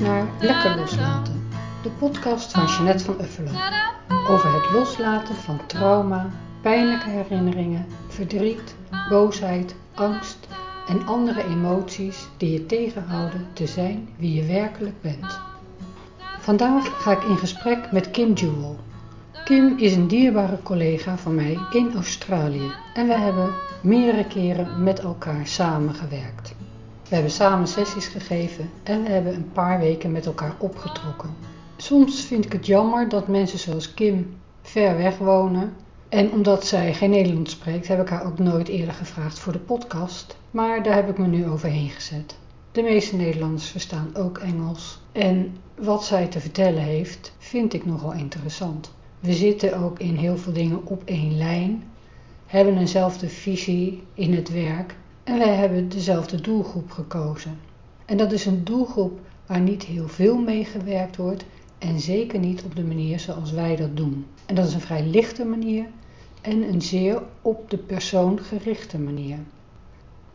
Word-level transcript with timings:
naar 0.00 0.26
Lekker 0.40 0.76
Loslaten, 0.76 1.48
de 1.82 1.90
podcast 1.90 2.52
van 2.52 2.66
Jeanette 2.66 3.04
van 3.04 3.20
Uffelen. 3.20 3.54
Over 4.28 4.52
het 4.52 4.70
loslaten 4.72 5.34
van 5.34 5.66
trauma, 5.66 6.30
pijnlijke 6.60 7.10
herinneringen, 7.10 7.86
verdriet, 8.08 8.74
boosheid, 9.08 9.74
angst 9.94 10.48
en 10.88 11.06
andere 11.06 11.44
emoties 11.44 12.28
die 12.36 12.52
je 12.52 12.66
tegenhouden 12.66 13.46
te 13.52 13.66
zijn 13.66 14.08
wie 14.16 14.34
je 14.34 14.46
werkelijk 14.46 15.00
bent. 15.00 15.40
Vandaag 16.38 17.02
ga 17.02 17.12
ik 17.12 17.22
in 17.22 17.36
gesprek 17.36 17.92
met 17.92 18.10
Kim 18.10 18.32
Jewell. 18.32 18.76
Kim 19.44 19.78
is 19.78 19.94
een 19.94 20.08
dierbare 20.08 20.62
collega 20.62 21.16
van 21.16 21.34
mij 21.34 21.58
in 21.72 21.94
Australië 21.94 22.70
en 22.94 23.06
we 23.06 23.14
hebben 23.14 23.50
meerdere 23.80 24.26
keren 24.26 24.82
met 24.82 25.00
elkaar 25.00 25.46
samengewerkt. 25.46 26.54
We 27.10 27.16
hebben 27.16 27.34
samen 27.34 27.68
sessies 27.68 28.06
gegeven 28.06 28.70
en 28.82 29.02
we 29.02 29.08
hebben 29.08 29.34
een 29.34 29.52
paar 29.52 29.78
weken 29.78 30.12
met 30.12 30.26
elkaar 30.26 30.54
opgetrokken. 30.58 31.30
Soms 31.76 32.24
vind 32.24 32.44
ik 32.44 32.52
het 32.52 32.66
jammer 32.66 33.08
dat 33.08 33.28
mensen 33.28 33.58
zoals 33.58 33.94
Kim 33.94 34.36
ver 34.62 34.96
weg 34.96 35.18
wonen. 35.18 35.72
En 36.08 36.32
omdat 36.32 36.66
zij 36.66 36.94
geen 36.94 37.10
Nederlands 37.10 37.50
spreekt, 37.50 37.88
heb 37.88 38.00
ik 38.00 38.08
haar 38.08 38.26
ook 38.26 38.38
nooit 38.38 38.68
eerder 38.68 38.94
gevraagd 38.94 39.38
voor 39.38 39.52
de 39.52 39.58
podcast. 39.58 40.36
Maar 40.50 40.82
daar 40.82 40.94
heb 40.94 41.08
ik 41.08 41.18
me 41.18 41.26
nu 41.26 41.48
overheen 41.48 41.88
gezet. 41.88 42.36
De 42.72 42.82
meeste 42.82 43.16
Nederlanders 43.16 43.68
verstaan 43.68 44.10
ook 44.16 44.38
Engels. 44.38 45.00
En 45.12 45.56
wat 45.78 46.04
zij 46.04 46.26
te 46.26 46.40
vertellen 46.40 46.82
heeft, 46.82 47.32
vind 47.38 47.74
ik 47.74 47.86
nogal 47.86 48.12
interessant. 48.12 48.92
We 49.20 49.32
zitten 49.32 49.78
ook 49.78 49.98
in 49.98 50.16
heel 50.16 50.36
veel 50.36 50.52
dingen 50.52 50.86
op 50.86 51.02
één 51.04 51.36
lijn, 51.36 51.82
hebben 52.46 52.78
eenzelfde 52.78 53.28
visie 53.28 54.02
in 54.14 54.34
het 54.34 54.52
werk 54.52 54.94
en 55.24 55.38
wij 55.38 55.54
hebben 55.54 55.88
dezelfde 55.88 56.40
doelgroep 56.40 56.90
gekozen. 56.90 57.58
En 58.06 58.16
dat 58.16 58.32
is 58.32 58.46
een 58.46 58.64
doelgroep 58.64 59.20
waar 59.46 59.60
niet 59.60 59.84
heel 59.84 60.08
veel 60.08 60.38
mee 60.38 60.64
gewerkt 60.64 61.16
wordt 61.16 61.44
en 61.78 62.00
zeker 62.00 62.38
niet 62.38 62.62
op 62.62 62.76
de 62.76 62.84
manier 62.84 63.20
zoals 63.20 63.52
wij 63.52 63.76
dat 63.76 63.96
doen. 63.96 64.26
En 64.46 64.54
dat 64.54 64.66
is 64.66 64.74
een 64.74 64.80
vrij 64.80 65.06
lichte 65.06 65.44
manier 65.44 65.86
en 66.40 66.62
een 66.62 66.82
zeer 66.82 67.22
op 67.42 67.70
de 67.70 67.78
persoon 67.78 68.38
gerichte 68.38 68.98
manier. 68.98 69.38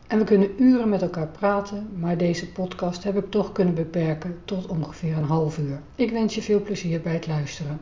En 0.06 0.18
we 0.18 0.24
kunnen 0.24 0.62
uren 0.62 0.88
met 0.88 1.02
elkaar 1.02 1.28
praten, 1.28 1.88
maar 1.98 2.16
deze 2.16 2.52
podcast 2.52 3.04
heb 3.04 3.16
ik 3.16 3.30
toch 3.30 3.52
kunnen 3.52 3.74
beperken 3.74 4.38
tot 4.44 4.66
ongeveer 4.66 5.16
een 5.16 5.24
half 5.24 5.58
uur. 5.58 5.80
Ik 5.94 6.10
wens 6.10 6.34
je 6.34 6.42
veel 6.42 6.62
plezier 6.62 7.00
bij 7.00 7.12
het 7.12 7.26
luisteren. 7.26 7.80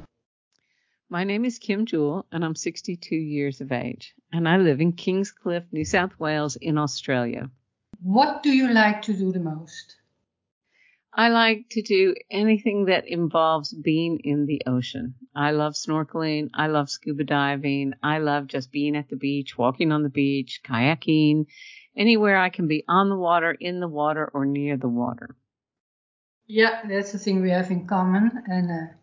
My 1.10 1.24
name 1.24 1.44
is 1.44 1.58
Kim 1.58 1.84
Jewell, 1.84 2.26
and 2.32 2.44
I'm 2.44 2.54
62 2.54 3.14
years 3.14 3.60
of 3.60 3.72
age, 3.72 4.14
and 4.32 4.48
I 4.48 4.56
live 4.56 4.80
in 4.80 4.92
Kingscliff, 4.92 5.64
New 5.70 5.84
South 5.84 6.18
Wales, 6.18 6.56
in 6.56 6.78
Australia. 6.78 7.50
What 8.02 8.42
do 8.42 8.50
you 8.50 8.72
like 8.72 9.02
to 9.02 9.12
do 9.12 9.30
the 9.30 9.40
most? 9.40 9.96
I 11.12 11.28
like 11.28 11.68
to 11.72 11.82
do 11.82 12.14
anything 12.30 12.86
that 12.86 13.06
involves 13.06 13.72
being 13.72 14.20
in 14.24 14.46
the 14.46 14.62
ocean. 14.66 15.14
I 15.36 15.50
love 15.52 15.74
snorkeling. 15.74 16.48
I 16.54 16.66
love 16.68 16.88
scuba 16.88 17.24
diving. 17.24 17.92
I 18.02 18.18
love 18.18 18.46
just 18.46 18.72
being 18.72 18.96
at 18.96 19.08
the 19.08 19.16
beach, 19.16 19.56
walking 19.56 19.92
on 19.92 20.02
the 20.02 20.08
beach, 20.08 20.62
kayaking, 20.64 21.46
anywhere 21.94 22.38
I 22.38 22.48
can 22.48 22.66
be 22.66 22.82
on 22.88 23.10
the 23.10 23.16
water, 23.16 23.52
in 23.52 23.78
the 23.78 23.88
water, 23.88 24.28
or 24.32 24.46
near 24.46 24.76
the 24.78 24.88
water. 24.88 25.36
Yeah, 26.46 26.80
that's 26.88 27.12
the 27.12 27.18
thing 27.18 27.42
we 27.42 27.50
have 27.50 27.70
in 27.70 27.86
common. 27.86 28.42
And 28.46 28.70
uh, 28.70 28.94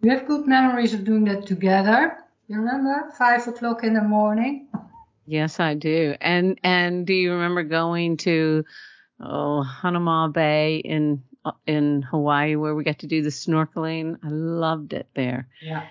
we 0.00 0.08
have 0.08 0.26
good 0.26 0.46
memories 0.46 0.94
of 0.94 1.04
doing 1.04 1.24
that 1.24 1.46
together. 1.46 2.16
You 2.48 2.56
remember? 2.58 3.10
Five 3.16 3.46
o'clock 3.46 3.84
in 3.84 3.94
the 3.94 4.02
morning. 4.02 4.68
Yes, 5.26 5.60
I 5.60 5.74
do. 5.74 6.16
And 6.20 6.58
and 6.64 7.06
do 7.06 7.14
you 7.14 7.32
remember 7.32 7.62
going 7.62 8.16
to 8.18 8.64
oh 9.20 9.64
Hanauma 9.82 10.32
Bay 10.32 10.76
in 10.78 11.22
uh, 11.44 11.52
in 11.66 12.02
Hawaii 12.02 12.56
where 12.56 12.74
we 12.74 12.82
got 12.84 13.00
to 13.00 13.06
do 13.06 13.22
the 13.22 13.28
snorkeling? 13.30 14.16
I 14.24 14.28
loved 14.28 14.92
it 14.92 15.08
there. 15.14 15.48
Yeah. 15.62 15.86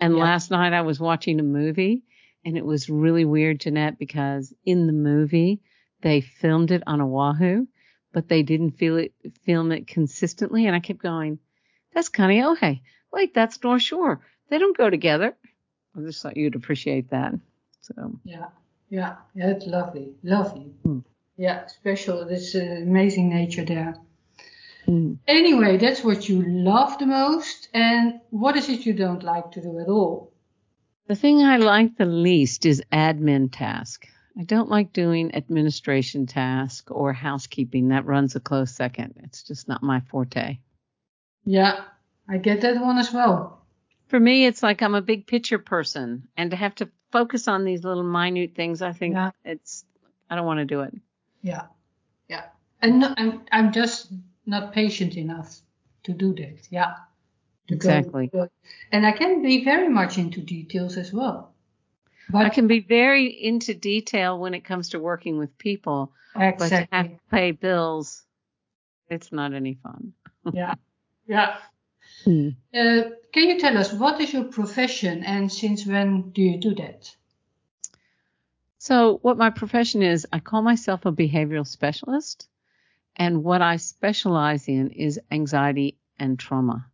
And 0.00 0.16
Yeah. 0.16 0.24
last 0.24 0.50
night 0.50 0.72
I 0.72 0.80
was 0.82 0.98
watching 0.98 1.38
a 1.38 1.44
movie 1.44 2.02
and 2.44 2.56
it 2.58 2.64
was 2.64 2.90
really 2.90 3.24
weird, 3.24 3.60
Jeanette, 3.60 3.98
because 3.98 4.52
in 4.64 4.86
the 4.86 4.92
movie 4.92 5.60
they 6.02 6.20
filmed 6.20 6.70
it 6.70 6.82
on 6.86 7.00
Oahu, 7.00 7.66
but 8.12 8.28
they 8.28 8.42
didn't 8.42 8.72
feel 8.72 8.96
it 8.96 9.12
film 9.44 9.70
it 9.70 9.86
consistently. 9.86 10.66
And 10.66 10.74
I 10.74 10.80
kept 10.80 10.98
going, 11.00 11.38
That's 11.94 12.08
Kaneohe. 12.10 12.80
Wait, 13.14 13.32
that's 13.32 13.62
North 13.62 13.82
Shore. 13.82 14.20
They 14.50 14.58
don't 14.58 14.76
go 14.76 14.90
together. 14.90 15.36
I 15.96 16.00
just 16.00 16.20
thought 16.20 16.36
you'd 16.36 16.56
appreciate 16.56 17.10
that. 17.10 17.32
So 17.80 18.18
Yeah, 18.24 18.48
yeah, 18.90 19.16
yeah, 19.34 19.50
it's 19.50 19.66
lovely, 19.66 20.14
lovely. 20.24 20.72
Hmm. 20.82 20.98
Yeah, 21.36 21.66
special. 21.66 22.26
This 22.26 22.54
uh, 22.56 22.58
amazing 22.58 23.30
nature 23.30 23.64
there. 23.64 23.96
mm. 24.88 25.18
Anyway, 25.28 25.76
that's 25.76 26.02
what 26.02 26.28
you 26.28 26.42
love 26.42 26.98
the 26.98 27.06
most, 27.06 27.68
and 27.72 28.20
what 28.30 28.56
is 28.56 28.68
it 28.68 28.84
you 28.84 28.94
don't 28.94 29.22
like 29.22 29.52
to 29.52 29.60
do 29.62 29.78
at 29.78 29.88
all? 29.88 30.32
the 31.06 31.14
thing 31.14 31.42
I 31.42 31.58
like 31.58 31.96
the 31.96 32.06
least 32.06 32.64
is 32.66 32.82
admin 32.90 33.50
task. 33.52 34.08
I 34.38 34.44
don't 34.44 34.70
like 34.70 34.92
doing 34.92 35.34
administration 35.34 36.26
task 36.26 36.90
or 36.90 37.12
housekeeping. 37.12 37.88
That 37.88 38.06
runs 38.06 38.34
a 38.34 38.40
close 38.40 38.74
second. 38.74 39.14
It's 39.22 39.42
just 39.42 39.68
not 39.68 39.82
my 39.82 40.00
forte. 40.00 40.58
Yeah, 41.44 41.84
I 42.28 42.38
get 42.38 42.60
that 42.62 42.80
one 42.80 42.98
as 42.98 43.12
well. 43.12 43.60
For 44.08 44.18
me, 44.20 44.46
it's 44.46 44.62
like 44.62 44.82
I'm 44.82 44.94
a 44.94 45.02
big 45.02 45.26
picture 45.26 45.58
person, 45.58 46.28
and 46.36 46.50
to 46.50 46.56
have 46.56 46.74
to 46.76 46.88
focus 47.10 47.48
on 47.48 47.64
these 47.64 47.84
little 47.84 48.02
minute 48.02 48.54
things, 48.54 48.82
I 48.82 48.92
think 48.92 49.14
Yeah. 49.14 49.30
it's 49.44 49.84
I 50.30 50.36
don't 50.36 50.46
want 50.46 50.58
to 50.60 50.64
do 50.64 50.80
it. 50.82 50.94
Yeah, 51.42 51.66
yeah, 52.28 52.46
and 52.80 53.00
no, 53.00 53.14
I'm 53.16 53.42
I'm 53.52 53.72
just 53.72 54.12
not 54.46 54.72
patient 54.72 55.16
enough 55.16 55.60
to 56.04 56.12
do 56.12 56.34
that. 56.34 56.68
Yeah, 56.70 56.94
go- 57.68 57.74
Exactly. 57.76 58.30
and 58.92 59.06
I 59.06 59.12
can 59.12 59.42
be 59.42 59.64
very 59.64 59.88
much 59.88 60.18
into 60.18 60.40
details 60.40 60.96
as 60.96 61.12
well. 61.12 61.52
But 62.30 62.46
I 62.46 62.48
can 62.48 62.66
be 62.66 62.80
very 62.80 63.26
into 63.26 63.74
detail 63.74 64.38
when 64.38 64.54
it 64.54 64.64
comes 64.64 64.90
to 64.90 64.98
working 64.98 65.36
with 65.38 65.56
people, 65.58 66.12
but 66.34 66.68
to 66.68 66.88
have 66.90 67.08
to 67.10 67.18
pay 67.30 67.50
bills, 67.50 68.24
it's 69.10 69.30
not 69.30 69.52
any 69.52 69.74
fun. 69.74 70.14
yeah, 70.52 70.74
yeah. 71.26 71.56
Hmm. 72.24 72.50
Uh, 72.74 73.02
can 73.32 73.48
you 73.48 73.60
tell 73.60 73.76
us 73.76 73.92
what 73.92 74.20
is 74.20 74.32
your 74.32 74.44
profession 74.44 75.22
and 75.24 75.52
since 75.52 75.86
when 75.86 76.30
do 76.30 76.42
you 76.42 76.58
do 76.58 76.74
that? 76.74 77.14
So, 78.78 79.18
what 79.22 79.38
my 79.38 79.50
profession 79.50 80.02
is, 80.02 80.26
I 80.32 80.40
call 80.40 80.62
myself 80.62 81.06
a 81.06 81.12
behavioral 81.12 81.66
specialist, 81.66 82.48
and 83.16 83.44
what 83.44 83.62
I 83.62 83.76
specialize 83.76 84.68
in 84.68 84.90
is 84.90 85.20
anxiety 85.30 85.96
and 86.18 86.38
trauma. 86.38 86.86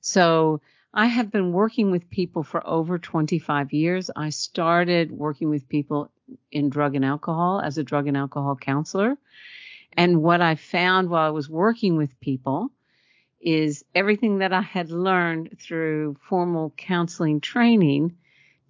So, 0.00 0.60
I 0.94 1.06
have 1.06 1.30
been 1.30 1.52
working 1.52 1.90
with 1.90 2.08
people 2.08 2.42
for 2.42 2.66
over 2.66 2.98
25 2.98 3.72
years. 3.72 4.10
I 4.16 4.30
started 4.30 5.12
working 5.12 5.50
with 5.50 5.68
people 5.68 6.10
in 6.50 6.70
drug 6.70 6.94
and 6.94 7.04
alcohol 7.04 7.60
as 7.60 7.76
a 7.76 7.84
drug 7.84 8.06
and 8.06 8.16
alcohol 8.16 8.56
counselor. 8.56 9.18
And 9.92 10.22
what 10.22 10.40
I 10.40 10.54
found 10.54 11.10
while 11.10 11.26
I 11.26 11.30
was 11.30 11.48
working 11.48 11.96
with 11.96 12.18
people 12.20 12.70
is 13.40 13.84
everything 13.94 14.38
that 14.38 14.52
I 14.52 14.62
had 14.62 14.90
learned 14.90 15.58
through 15.60 16.16
formal 16.28 16.74
counseling 16.76 17.40
training 17.40 18.16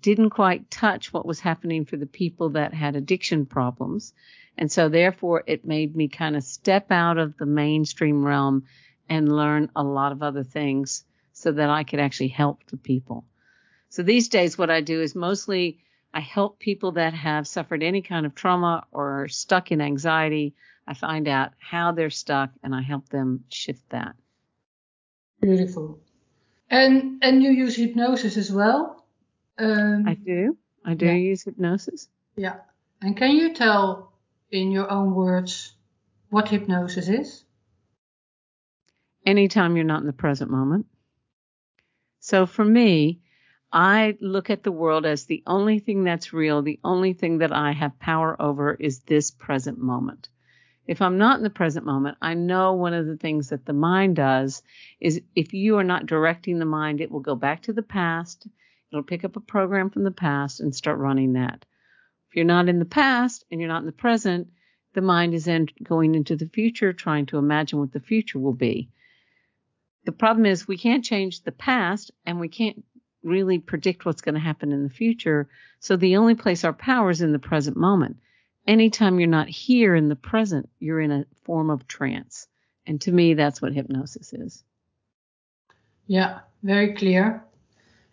didn't 0.02 0.30
quite 0.30 0.70
touch 0.70 1.12
what 1.12 1.26
was 1.26 1.40
happening 1.40 1.84
for 1.84 1.96
the 1.96 2.06
people 2.06 2.50
that 2.50 2.74
had 2.74 2.94
addiction 2.94 3.46
problems. 3.46 4.12
And 4.56 4.70
so 4.70 4.88
therefore 4.88 5.42
it 5.46 5.64
made 5.64 5.96
me 5.96 6.08
kind 6.08 6.36
of 6.36 6.44
step 6.44 6.90
out 6.90 7.18
of 7.18 7.36
the 7.36 7.46
mainstream 7.46 8.24
realm 8.24 8.64
and 9.08 9.34
learn 9.34 9.70
a 9.74 9.82
lot 9.82 10.12
of 10.12 10.22
other 10.22 10.44
things 10.44 11.04
so 11.32 11.52
that 11.52 11.70
I 11.70 11.84
could 11.84 12.00
actually 12.00 12.28
help 12.28 12.64
the 12.66 12.76
people. 12.76 13.24
So 13.88 14.02
these 14.02 14.28
days 14.28 14.58
what 14.58 14.70
I 14.70 14.80
do 14.80 15.00
is 15.00 15.14
mostly 15.14 15.78
I 16.12 16.20
help 16.20 16.58
people 16.58 16.92
that 16.92 17.14
have 17.14 17.46
suffered 17.46 17.82
any 17.82 18.02
kind 18.02 18.26
of 18.26 18.34
trauma 18.34 18.84
or 18.92 19.28
stuck 19.28 19.72
in 19.72 19.80
anxiety. 19.80 20.54
I 20.86 20.94
find 20.94 21.28
out 21.28 21.52
how 21.58 21.92
they're 21.92 22.10
stuck 22.10 22.50
and 22.62 22.74
I 22.74 22.82
help 22.82 23.08
them 23.08 23.44
shift 23.48 23.88
that. 23.90 24.14
Beautiful. 25.40 26.00
And 26.70 27.18
and 27.22 27.42
you 27.42 27.50
use 27.50 27.76
hypnosis 27.76 28.36
as 28.36 28.52
well. 28.52 29.04
Um, 29.58 30.04
I 30.06 30.14
do. 30.14 30.56
I 30.84 30.94
do 30.94 31.06
Yeah. 31.06 31.12
use 31.12 31.42
hypnosis. 31.44 32.08
yeah. 32.36 32.56
And 33.00 33.16
can 33.16 33.30
you 33.32 33.54
tell 33.54 34.12
in 34.50 34.70
your 34.72 34.90
own 34.90 35.14
words 35.14 35.72
what 36.30 36.48
hypnosis 36.48 37.08
is? 37.08 37.44
anytime 39.26 39.76
you're 39.76 39.84
not 39.84 40.00
in 40.00 40.06
the 40.06 40.12
present 40.12 40.50
moment. 40.50 40.86
So 42.20 42.46
for 42.46 42.64
me, 42.64 43.20
I 43.70 44.16
look 44.22 44.48
at 44.48 44.62
the 44.62 44.72
world 44.72 45.04
as 45.04 45.26
the 45.26 45.42
only 45.46 45.80
thing 45.80 46.02
that's 46.02 46.32
real, 46.32 46.62
the 46.62 46.80
only 46.82 47.12
thing 47.12 47.38
that 47.38 47.52
I 47.52 47.72
have 47.72 47.98
power 47.98 48.40
over 48.40 48.72
is 48.72 49.00
this 49.00 49.30
present 49.30 49.78
moment. 49.78 50.30
If 50.88 51.02
I'm 51.02 51.18
not 51.18 51.36
in 51.36 51.42
the 51.42 51.50
present 51.50 51.84
moment, 51.84 52.16
I 52.22 52.32
know 52.32 52.72
one 52.72 52.94
of 52.94 53.04
the 53.06 53.18
things 53.18 53.50
that 53.50 53.66
the 53.66 53.74
mind 53.74 54.16
does 54.16 54.62
is 55.00 55.20
if 55.36 55.52
you 55.52 55.76
are 55.76 55.84
not 55.84 56.06
directing 56.06 56.58
the 56.58 56.64
mind, 56.64 57.02
it 57.02 57.10
will 57.10 57.20
go 57.20 57.34
back 57.34 57.62
to 57.64 57.74
the 57.74 57.82
past. 57.82 58.48
It'll 58.90 59.02
pick 59.02 59.22
up 59.22 59.36
a 59.36 59.40
program 59.40 59.90
from 59.90 60.04
the 60.04 60.10
past 60.10 60.60
and 60.60 60.74
start 60.74 60.98
running 60.98 61.34
that. 61.34 61.66
If 62.30 62.36
you're 62.36 62.46
not 62.46 62.70
in 62.70 62.78
the 62.78 62.86
past 62.86 63.44
and 63.50 63.60
you're 63.60 63.68
not 63.68 63.82
in 63.82 63.86
the 63.86 63.92
present, 63.92 64.48
the 64.94 65.02
mind 65.02 65.34
is 65.34 65.44
then 65.44 65.68
going 65.82 66.14
into 66.14 66.36
the 66.36 66.48
future, 66.48 66.94
trying 66.94 67.26
to 67.26 67.36
imagine 67.36 67.78
what 67.78 67.92
the 67.92 68.00
future 68.00 68.38
will 68.38 68.54
be. 68.54 68.88
the 70.06 70.12
problem 70.12 70.46
is 70.46 70.66
we 70.66 70.78
can't 70.78 71.04
change 71.04 71.42
the 71.42 71.52
past 71.52 72.10
and 72.24 72.40
we 72.40 72.48
can't 72.48 72.82
really 73.22 73.58
predict 73.58 74.06
what's 74.06 74.22
going 74.22 74.36
to 74.36 74.40
happen 74.40 74.72
in 74.72 74.84
the 74.84 74.88
future. 74.88 75.50
So 75.80 75.96
the 75.96 76.16
only 76.16 76.34
place 76.34 76.64
our 76.64 76.72
power 76.72 77.10
is 77.10 77.20
in 77.20 77.32
the 77.32 77.38
present 77.38 77.76
moment. 77.76 78.16
Anytime 78.68 79.18
you're 79.18 79.28
not 79.28 79.48
here 79.48 79.94
in 79.94 80.10
the 80.10 80.14
present, 80.14 80.68
you're 80.78 81.00
in 81.00 81.10
a 81.10 81.24
form 81.44 81.70
of 81.70 81.88
trance. 81.88 82.46
And 82.86 83.00
to 83.00 83.10
me, 83.10 83.32
that's 83.32 83.62
what 83.62 83.72
hypnosis 83.72 84.34
is. 84.34 84.62
Yeah, 86.06 86.40
very 86.62 86.94
clear. 86.94 87.44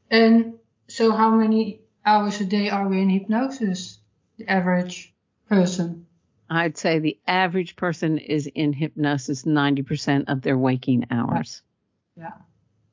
And 0.09 0.53
so, 0.87 1.11
how 1.11 1.31
many 1.31 1.81
hours 2.05 2.39
a 2.39 2.45
day 2.45 2.69
are 2.69 2.87
we 2.87 3.01
in 3.01 3.09
hypnosis? 3.09 3.99
The 4.37 4.49
average 4.49 5.13
person? 5.49 6.05
I'd 6.49 6.77
say 6.77 6.99
the 6.99 7.19
average 7.27 7.75
person 7.75 8.17
is 8.17 8.47
in 8.47 8.71
hypnosis 8.71 9.43
90% 9.43 10.25
of 10.29 10.41
their 10.41 10.57
waking 10.57 11.07
hours. 11.11 11.63
Yeah. 12.15 12.31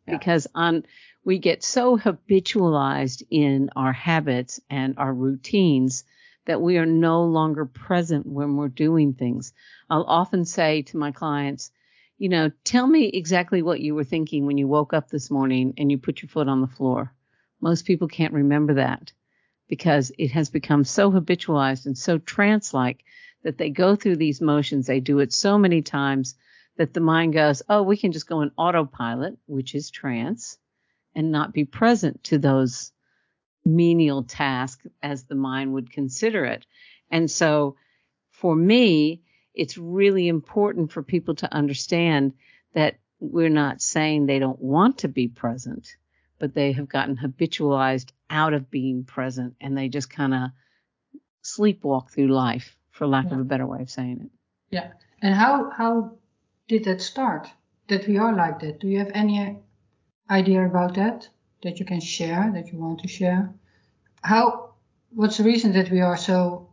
yeah. 0.08 0.18
Because 0.18 0.48
on 0.52 0.84
we 1.24 1.38
get 1.38 1.62
so 1.62 1.96
habitualized 1.96 3.22
in 3.30 3.70
our 3.76 3.92
habits 3.92 4.60
and 4.68 4.98
our 4.98 5.14
routines 5.14 6.02
that 6.46 6.60
we 6.60 6.78
are 6.78 6.86
no 6.86 7.24
longer 7.24 7.64
present 7.64 8.26
when 8.26 8.56
we're 8.56 8.68
doing 8.68 9.14
things. 9.14 9.52
I'll 9.88 10.04
often 10.04 10.44
say 10.44 10.82
to 10.82 10.96
my 10.96 11.12
clients, 11.12 11.70
you 12.18 12.28
know, 12.28 12.50
tell 12.64 12.86
me 12.86 13.06
exactly 13.06 13.62
what 13.62 13.80
you 13.80 13.94
were 13.94 14.04
thinking 14.04 14.46
when 14.46 14.58
you 14.58 14.68
woke 14.68 14.92
up 14.92 15.08
this 15.08 15.30
morning 15.30 15.74
and 15.78 15.90
you 15.90 15.98
put 15.98 16.22
your 16.22 16.28
foot 16.28 16.48
on 16.48 16.60
the 16.60 16.66
floor. 16.66 17.12
Most 17.60 17.86
people 17.86 18.08
can't 18.08 18.32
remember 18.32 18.74
that 18.74 19.12
because 19.68 20.12
it 20.18 20.32
has 20.32 20.50
become 20.50 20.84
so 20.84 21.10
habitualized 21.10 21.86
and 21.86 21.96
so 21.96 22.18
trance 22.18 22.74
like 22.74 23.04
that 23.42 23.58
they 23.58 23.70
go 23.70 23.96
through 23.96 24.16
these 24.16 24.40
motions. 24.40 24.86
They 24.86 25.00
do 25.00 25.18
it 25.20 25.32
so 25.32 25.58
many 25.58 25.82
times 25.82 26.34
that 26.76 26.94
the 26.94 27.00
mind 27.00 27.32
goes, 27.32 27.62
oh, 27.68 27.82
we 27.82 27.96
can 27.96 28.12
just 28.12 28.28
go 28.28 28.40
in 28.40 28.50
autopilot, 28.56 29.36
which 29.46 29.74
is 29.74 29.90
trance 29.90 30.58
and 31.14 31.30
not 31.30 31.52
be 31.52 31.64
present 31.64 32.22
to 32.24 32.38
those 32.38 32.92
menial 33.64 34.22
task 34.22 34.82
as 35.02 35.24
the 35.24 35.34
mind 35.34 35.72
would 35.72 35.92
consider 35.92 36.44
it. 36.44 36.66
And 37.10 37.30
so 37.30 37.76
for 38.30 38.54
me, 38.54 39.22
it's 39.54 39.78
really 39.78 40.28
important 40.28 40.92
for 40.92 41.02
people 41.02 41.34
to 41.36 41.54
understand 41.54 42.32
that 42.74 42.96
we're 43.20 43.48
not 43.48 43.80
saying 43.80 44.26
they 44.26 44.38
don't 44.38 44.60
want 44.60 44.98
to 44.98 45.08
be 45.08 45.28
present, 45.28 45.96
but 46.38 46.54
they 46.54 46.72
have 46.72 46.88
gotten 46.88 47.16
habitualized 47.16 48.10
out 48.30 48.54
of 48.54 48.70
being 48.70 49.04
present 49.04 49.54
and 49.60 49.76
they 49.76 49.88
just 49.88 50.10
kind 50.10 50.34
of 50.34 50.50
sleepwalk 51.44 52.10
through 52.10 52.28
life, 52.28 52.76
for 52.90 53.06
lack 53.06 53.26
yeah. 53.26 53.34
of 53.34 53.40
a 53.40 53.44
better 53.44 53.66
way 53.66 53.82
of 53.82 53.90
saying 53.90 54.20
it. 54.22 54.30
Yeah. 54.70 54.92
And 55.20 55.34
how 55.34 55.70
how 55.70 56.12
did 56.66 56.84
that 56.84 57.00
start? 57.00 57.48
That 57.88 58.08
we 58.08 58.16
are 58.16 58.34
like 58.34 58.60
that? 58.60 58.80
Do 58.80 58.88
you 58.88 58.98
have 58.98 59.10
any 59.14 59.58
idea 60.30 60.64
about 60.64 60.94
that 60.94 61.28
that 61.62 61.78
you 61.78 61.86
can 61.86 62.00
share, 62.00 62.50
that 62.54 62.72
you 62.72 62.78
want 62.78 63.00
to 63.00 63.08
share? 63.08 63.54
How, 64.22 64.74
what's 65.10 65.38
the 65.38 65.44
reason 65.44 65.72
that 65.72 65.90
we 65.90 66.00
are 66.00 66.16
so? 66.16 66.68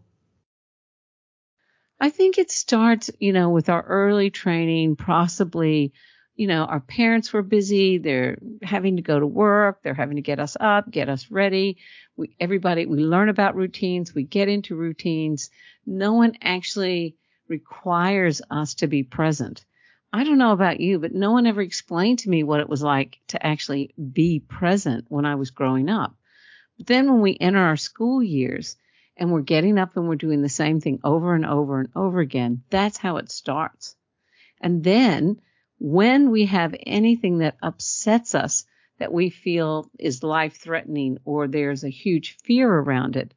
I 2.00 2.09
think 2.09 2.38
it 2.38 2.51
starts, 2.51 3.12
you 3.19 3.33
know, 3.33 3.50
with 3.50 3.69
our 3.69 3.81
early 3.81 4.30
training, 4.30 4.95
possibly, 4.95 5.94
you 6.36 6.47
know, 6.47 6.63
our 6.63 6.80
parents 6.80 7.33
were 7.33 7.41
busy. 7.41 7.97
They're 7.97 8.38
having 8.63 8.95
to 8.95 9.01
go 9.01 9.19
to 9.19 9.27
work. 9.27 9.83
They're 9.83 9.94
having 9.94 10.15
to 10.15 10.21
get 10.21 10.39
us 10.39 10.56
up, 10.59 10.89
get 10.89 11.09
us 11.09 11.30
ready. 11.30 11.77
We, 12.15 12.36
everybody, 12.39 12.86
we 12.86 13.00
learn 13.00 13.27
about 13.27 13.56
routines. 13.56 14.15
We 14.15 14.24
get 14.24 14.47
into 14.47 14.75
routines. 14.75 15.50
No 15.86 16.13
one 16.13 16.38
actually 16.41 17.18
requires 17.50 18.41
us 18.50 18.75
to 18.75 18.88
be 18.88 19.03
present. 19.03 19.65
I 20.12 20.24
don't 20.24 20.40
know 20.40 20.54
about 20.54 20.80
you, 20.80 21.00
but 21.00 21.14
no 21.14 21.32
one 21.32 21.46
ever 21.46 21.62
explained 21.62 22.20
to 22.20 22.30
me 22.30 22.44
what 22.44 22.62
it 22.62 22.70
was 22.70 22.82
like 22.82 23.20
to 23.28 23.46
actually 23.46 23.94
be 24.12 24.40
present 24.40 25.06
when 25.08 25.26
I 25.26 25.36
was 25.36 25.52
growing 25.52 25.90
up. 25.90 26.16
But 26.78 26.88
then 26.88 27.12
when 27.12 27.22
we 27.22 27.38
enter 27.40 27.60
our 27.60 27.78
school 27.78 28.24
years 28.24 28.76
and 29.16 29.32
we're 29.32 29.42
getting 29.42 29.78
up 29.78 29.96
and 29.98 30.08
we're 30.08 30.16
doing 30.16 30.42
the 30.42 30.50
same 30.50 30.82
thing 30.82 31.00
over 31.04 31.36
and 31.36 31.46
over 31.46 31.80
and 31.80 31.90
over 31.96 32.20
again, 32.20 32.64
that's 32.70 32.98
how 32.98 33.18
it 33.18 33.32
starts. 33.32 33.96
And 34.60 34.84
then 34.84 35.42
when 35.78 36.32
we 36.32 36.46
have 36.46 36.76
anything 36.86 37.40
that 37.40 37.58
upsets 37.62 38.34
us 38.34 38.66
that 38.98 39.14
we 39.14 39.30
feel 39.30 39.90
is 39.98 40.24
life 40.24 40.58
threatening 40.58 41.20
or 41.24 41.48
there's 41.48 41.84
a 41.84 41.90
huge 41.90 42.38
fear 42.44 42.70
around 42.70 43.16
it, 43.16 43.34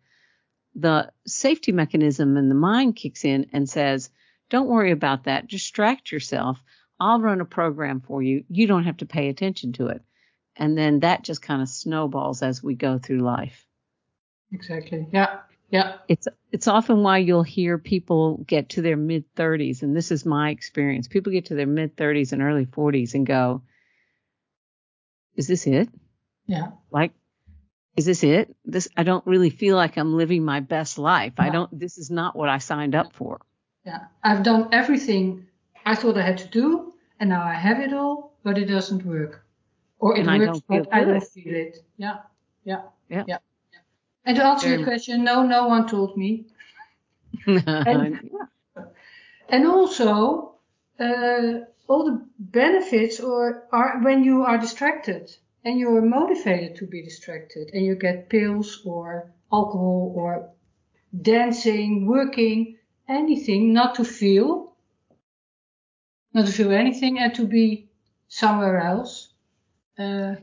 the 0.75 1.13
safety 1.27 1.73
mechanism 1.73 2.37
in 2.37 2.49
the 2.49 2.55
mind 2.55 2.97
kicks 2.97 3.25
in 3.25 3.47
and 3.53 3.69
says, 3.69 4.11
don't 4.52 4.69
worry 4.69 4.90
about 4.90 5.25
that. 5.25 5.49
Distract 5.49 6.12
yourself. 6.12 6.62
I'll 7.00 7.22
run 7.22 7.40
a 7.40 7.46
program 7.46 8.00
for 8.00 8.22
you. 8.22 8.44
You 8.50 8.66
don't 8.66 8.84
have 8.84 8.99
to 8.99 9.06
pay 9.06 9.31
attention 9.31 9.72
to 9.72 9.87
it. 9.87 10.02
And 10.54 10.76
then 10.76 11.00
that 11.00 11.25
just 11.25 11.40
kind 11.40 11.62
of 11.62 11.70
snowballs 11.70 12.43
as 12.43 12.62
we 12.62 12.75
go 12.75 12.99
through 12.99 13.20
life. 13.20 13.66
Exactly. 14.52 15.08
Yeah. 15.10 15.38
Yeah. 15.70 15.96
It's 16.06 16.28
it's 16.50 16.69
often 16.69 17.02
why 17.02 17.19
you'll 17.19 17.43
hear 17.43 17.78
people 17.78 18.44
get 18.46 18.69
to 18.70 18.82
their 18.82 18.99
mid 18.99 19.25
30s 19.34 19.81
and 19.82 19.96
this 19.96 20.10
is 20.10 20.26
my 20.26 20.50
experience. 20.50 21.08
People 21.08 21.32
get 21.32 21.46
to 21.46 21.54
their 21.54 21.66
mid 21.66 21.96
30s 21.96 22.32
and 22.32 22.43
early 22.43 22.66
40s 22.66 23.14
and 23.14 23.25
go, 23.25 23.62
"Is 25.34 25.46
this 25.46 25.66
it?" 25.66 25.88
Yeah. 26.46 26.72
Like 26.90 27.12
is 27.96 28.04
this 28.04 28.22
it? 28.22 28.54
This 28.66 28.88
I 28.99 29.02
don't 29.02 29.26
really 29.26 29.49
feel 29.49 29.76
like 29.76 29.96
I'm 29.96 30.14
living 30.14 30.44
my 30.44 30.60
best 30.60 30.99
life. 30.99 31.32
Yeah. 31.38 31.44
I 31.46 31.49
don't 31.49 31.78
this 31.78 31.96
is 31.96 32.10
not 32.10 32.37
what 32.37 32.50
I 32.50 32.58
signed 32.58 32.94
up 32.94 33.14
for. 33.14 33.40
Yeah, 33.84 34.06
I've 34.23 34.43
done 34.43 34.69
everything 34.73 35.46
I 35.84 35.94
thought 35.94 36.17
I 36.17 36.23
had 36.23 36.38
to 36.38 36.49
do, 36.49 36.94
and 37.19 37.31
now 37.31 37.43
I 37.43 37.55
have 37.55 37.81
it 37.81 37.93
all, 37.93 38.34
but 38.44 38.58
it 38.58 38.67
doesn't 38.67 39.05
work. 39.05 39.44
Or 39.99 40.17
it 40.17 40.26
and 40.26 40.38
works, 40.40 40.61
I 40.69 40.79
but 40.79 40.88
I 40.93 41.05
don't 41.05 41.20
feel 41.20 41.55
it. 41.55 41.79
Yeah, 41.96 42.19
yeah, 42.64 42.82
yeah. 43.08 43.25
yeah. 43.26 43.38
And 44.25 44.37
to 44.37 44.44
answer 44.44 44.69
Very 44.69 44.79
your 44.79 44.87
question, 44.87 45.25
no, 45.25 45.43
no 45.43 45.67
one 45.67 45.88
told 45.88 46.17
me. 46.17 46.46
and, 47.46 48.31
and 49.49 49.67
also, 49.67 50.55
uh, 51.00 51.61
all 51.88 52.05
the 52.05 52.25
benefits 52.38 53.20
or 53.20 53.64
are 53.73 54.00
when 54.02 54.23
you 54.23 54.43
are 54.43 54.58
distracted 54.58 55.35
and 55.64 55.78
you 55.78 55.94
are 55.96 56.02
motivated 56.02 56.76
to 56.76 56.87
be 56.87 57.02
distracted 57.02 57.71
and 57.75 57.85
you 57.85 57.95
get 57.95 58.28
pills 58.28 58.83
or 58.85 59.33
alcohol 59.52 60.12
or 60.16 60.50
dancing, 61.21 62.07
working, 62.07 62.78
anything, 63.09 63.73
not 63.73 63.97
to 63.97 64.04
feel, 64.04 64.75
not 66.32 66.47
to 66.47 66.52
feel 66.52 66.73
anything, 66.73 67.18
and 67.18 67.35
to 67.35 67.47
be 67.47 67.88
somewhere 68.28 68.80
else. 68.80 69.32
Uh, 69.99 70.37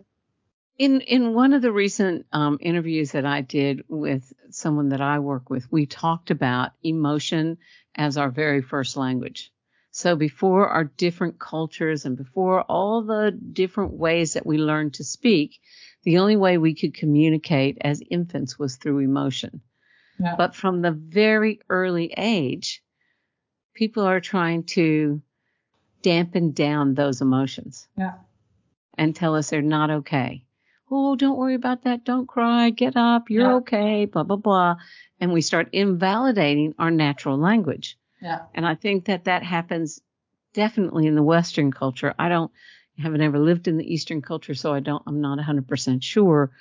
in 0.77 1.01
in 1.01 1.33
one 1.33 1.53
of 1.53 1.61
the 1.61 1.71
recent 1.71 2.25
um, 2.31 2.57
interviews 2.61 3.11
that 3.11 3.25
I 3.25 3.41
did 3.41 3.83
with 3.89 4.31
someone 4.49 4.89
that 4.89 5.01
I 5.01 5.19
work 5.19 5.49
with, 5.49 5.71
we 5.71 5.85
talked 5.85 6.31
about 6.31 6.71
emotion 6.81 7.57
as 7.95 8.17
our 8.17 8.29
very 8.29 8.61
first 8.61 8.95
language. 8.95 9.51
So 9.91 10.15
before 10.15 10.69
our 10.69 10.85
different 10.85 11.39
cultures 11.39 12.05
and 12.05 12.15
before 12.15 12.61
all 12.61 13.01
the 13.01 13.31
different 13.31 13.93
ways 13.93 14.33
that 14.33 14.45
we 14.45 14.57
learned 14.57 14.93
to 14.95 15.03
speak, 15.03 15.59
the 16.03 16.19
only 16.19 16.37
way 16.37 16.57
we 16.57 16.75
could 16.75 16.93
communicate 16.93 17.77
as 17.81 18.01
infants 18.09 18.57
was 18.57 18.77
through 18.77 18.99
emotion. 18.99 19.61
Yeah. 20.19 20.35
But 20.37 20.55
from 20.55 20.81
the 20.81 20.91
very 20.91 21.61
early 21.69 22.13
age, 22.17 22.83
people 23.73 24.03
are 24.03 24.19
trying 24.19 24.63
to 24.63 25.21
dampen 26.01 26.51
down 26.51 26.93
those 26.93 27.21
emotions. 27.21 27.87
Yeah. 27.97 28.13
And 28.97 29.15
tell 29.15 29.35
us 29.35 29.49
they're 29.49 29.61
not 29.61 29.89
okay. 29.89 30.43
Oh, 30.91 31.15
don't 31.15 31.37
worry 31.37 31.53
about 31.53 31.83
that. 31.83 32.03
Don't 32.03 32.27
cry. 32.27 32.71
Get 32.71 32.97
up. 32.97 33.29
You're 33.29 33.43
yeah. 33.43 33.55
okay. 33.55 34.05
Blah, 34.05 34.23
blah, 34.23 34.35
blah. 34.35 34.75
And 35.19 35.31
we 35.31 35.41
start 35.41 35.69
invalidating 35.71 36.73
our 36.79 36.91
natural 36.91 37.37
language. 37.37 37.97
Yeah. 38.21 38.39
And 38.53 38.65
I 38.65 38.75
think 38.75 39.05
that 39.05 39.25
that 39.25 39.43
happens 39.43 40.01
definitely 40.53 41.05
in 41.07 41.15
the 41.15 41.23
Western 41.23 41.71
culture. 41.71 42.13
I 42.17 42.27
don't, 42.27 42.51
haven't 42.97 43.21
ever 43.21 43.39
lived 43.39 43.67
in 43.67 43.77
the 43.77 43.93
Eastern 43.93 44.21
culture, 44.21 44.53
so 44.53 44.73
I 44.73 44.79
don't, 44.81 45.03
I'm 45.07 45.21
not 45.21 45.39
100% 45.39 46.03
sure, 46.03 46.51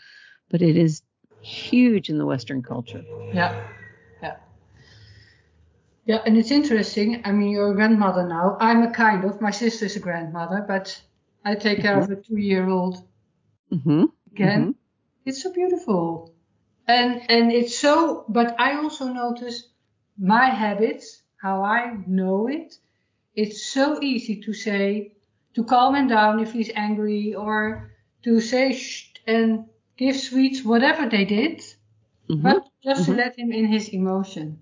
but 0.51 0.63
it 0.63 0.77
is 0.77 1.03
huge 1.41 2.11
in 2.11 2.19
the 2.19 2.27
Western 2.27 2.63
culture. 2.63 3.05
Yeah, 3.33 3.67
yeah. 4.23 4.37
Yeah, 6.05 6.23
and 6.25 6.37
it's 6.37 6.51
interesting. 6.51 7.23
I 7.25 7.33
mean, 7.33 7.51
you're 7.51 7.73
a 7.73 7.75
grandmother 7.75 8.27
now. 8.27 8.57
I'm 8.61 8.83
a 8.83 8.91
kind 8.91 9.25
of. 9.25 9.41
My 9.41 9.51
sister's 9.51 9.97
a 9.97 10.01
grandmother, 10.01 10.65
but 10.67 11.01
I 11.45 11.55
take 11.55 11.81
care 11.81 11.97
mm-hmm. 12.01 12.13
of 12.13 12.19
a 12.19 12.23
two-year-old. 12.23 13.03
Mm-hmm. 13.73 14.05
Again, 14.33 14.61
mm-hmm. 14.61 14.71
it's 15.27 15.43
so 15.43 15.53
beautiful, 15.53 16.35
and 16.87 17.23
and 17.31 17.53
it's 17.53 17.77
so. 17.77 18.25
But 18.29 18.59
I 18.59 18.77
also 18.77 19.09
notice 19.09 19.69
my 20.19 20.47
habits, 20.47 21.23
how 21.37 21.63
I 21.63 21.97
know 22.07 22.49
it. 22.49 22.75
It's 23.35 23.67
so 23.67 24.01
easy 24.03 24.41
to 24.43 24.53
say 24.53 25.13
to 25.55 25.65
calm 25.65 25.95
him 25.95 26.09
down 26.09 26.41
if 26.41 26.53
he's 26.53 26.71
angry, 26.75 27.35
or 27.35 27.93
to 28.23 28.41
say 28.41 28.73
shh 28.73 29.13
and 29.27 29.67
give 29.99 30.17
sweets, 30.17 30.65
whatever 30.65 31.09
they 31.09 31.25
did, 31.25 31.59
mm-hmm. 31.59 32.41
but 32.41 32.65
just 32.83 33.03
mm-hmm. 33.03 33.13
to 33.13 33.19
let 33.19 33.39
him 33.39 33.53
in 33.53 33.67
his 33.67 33.89
emotion. 33.89 34.61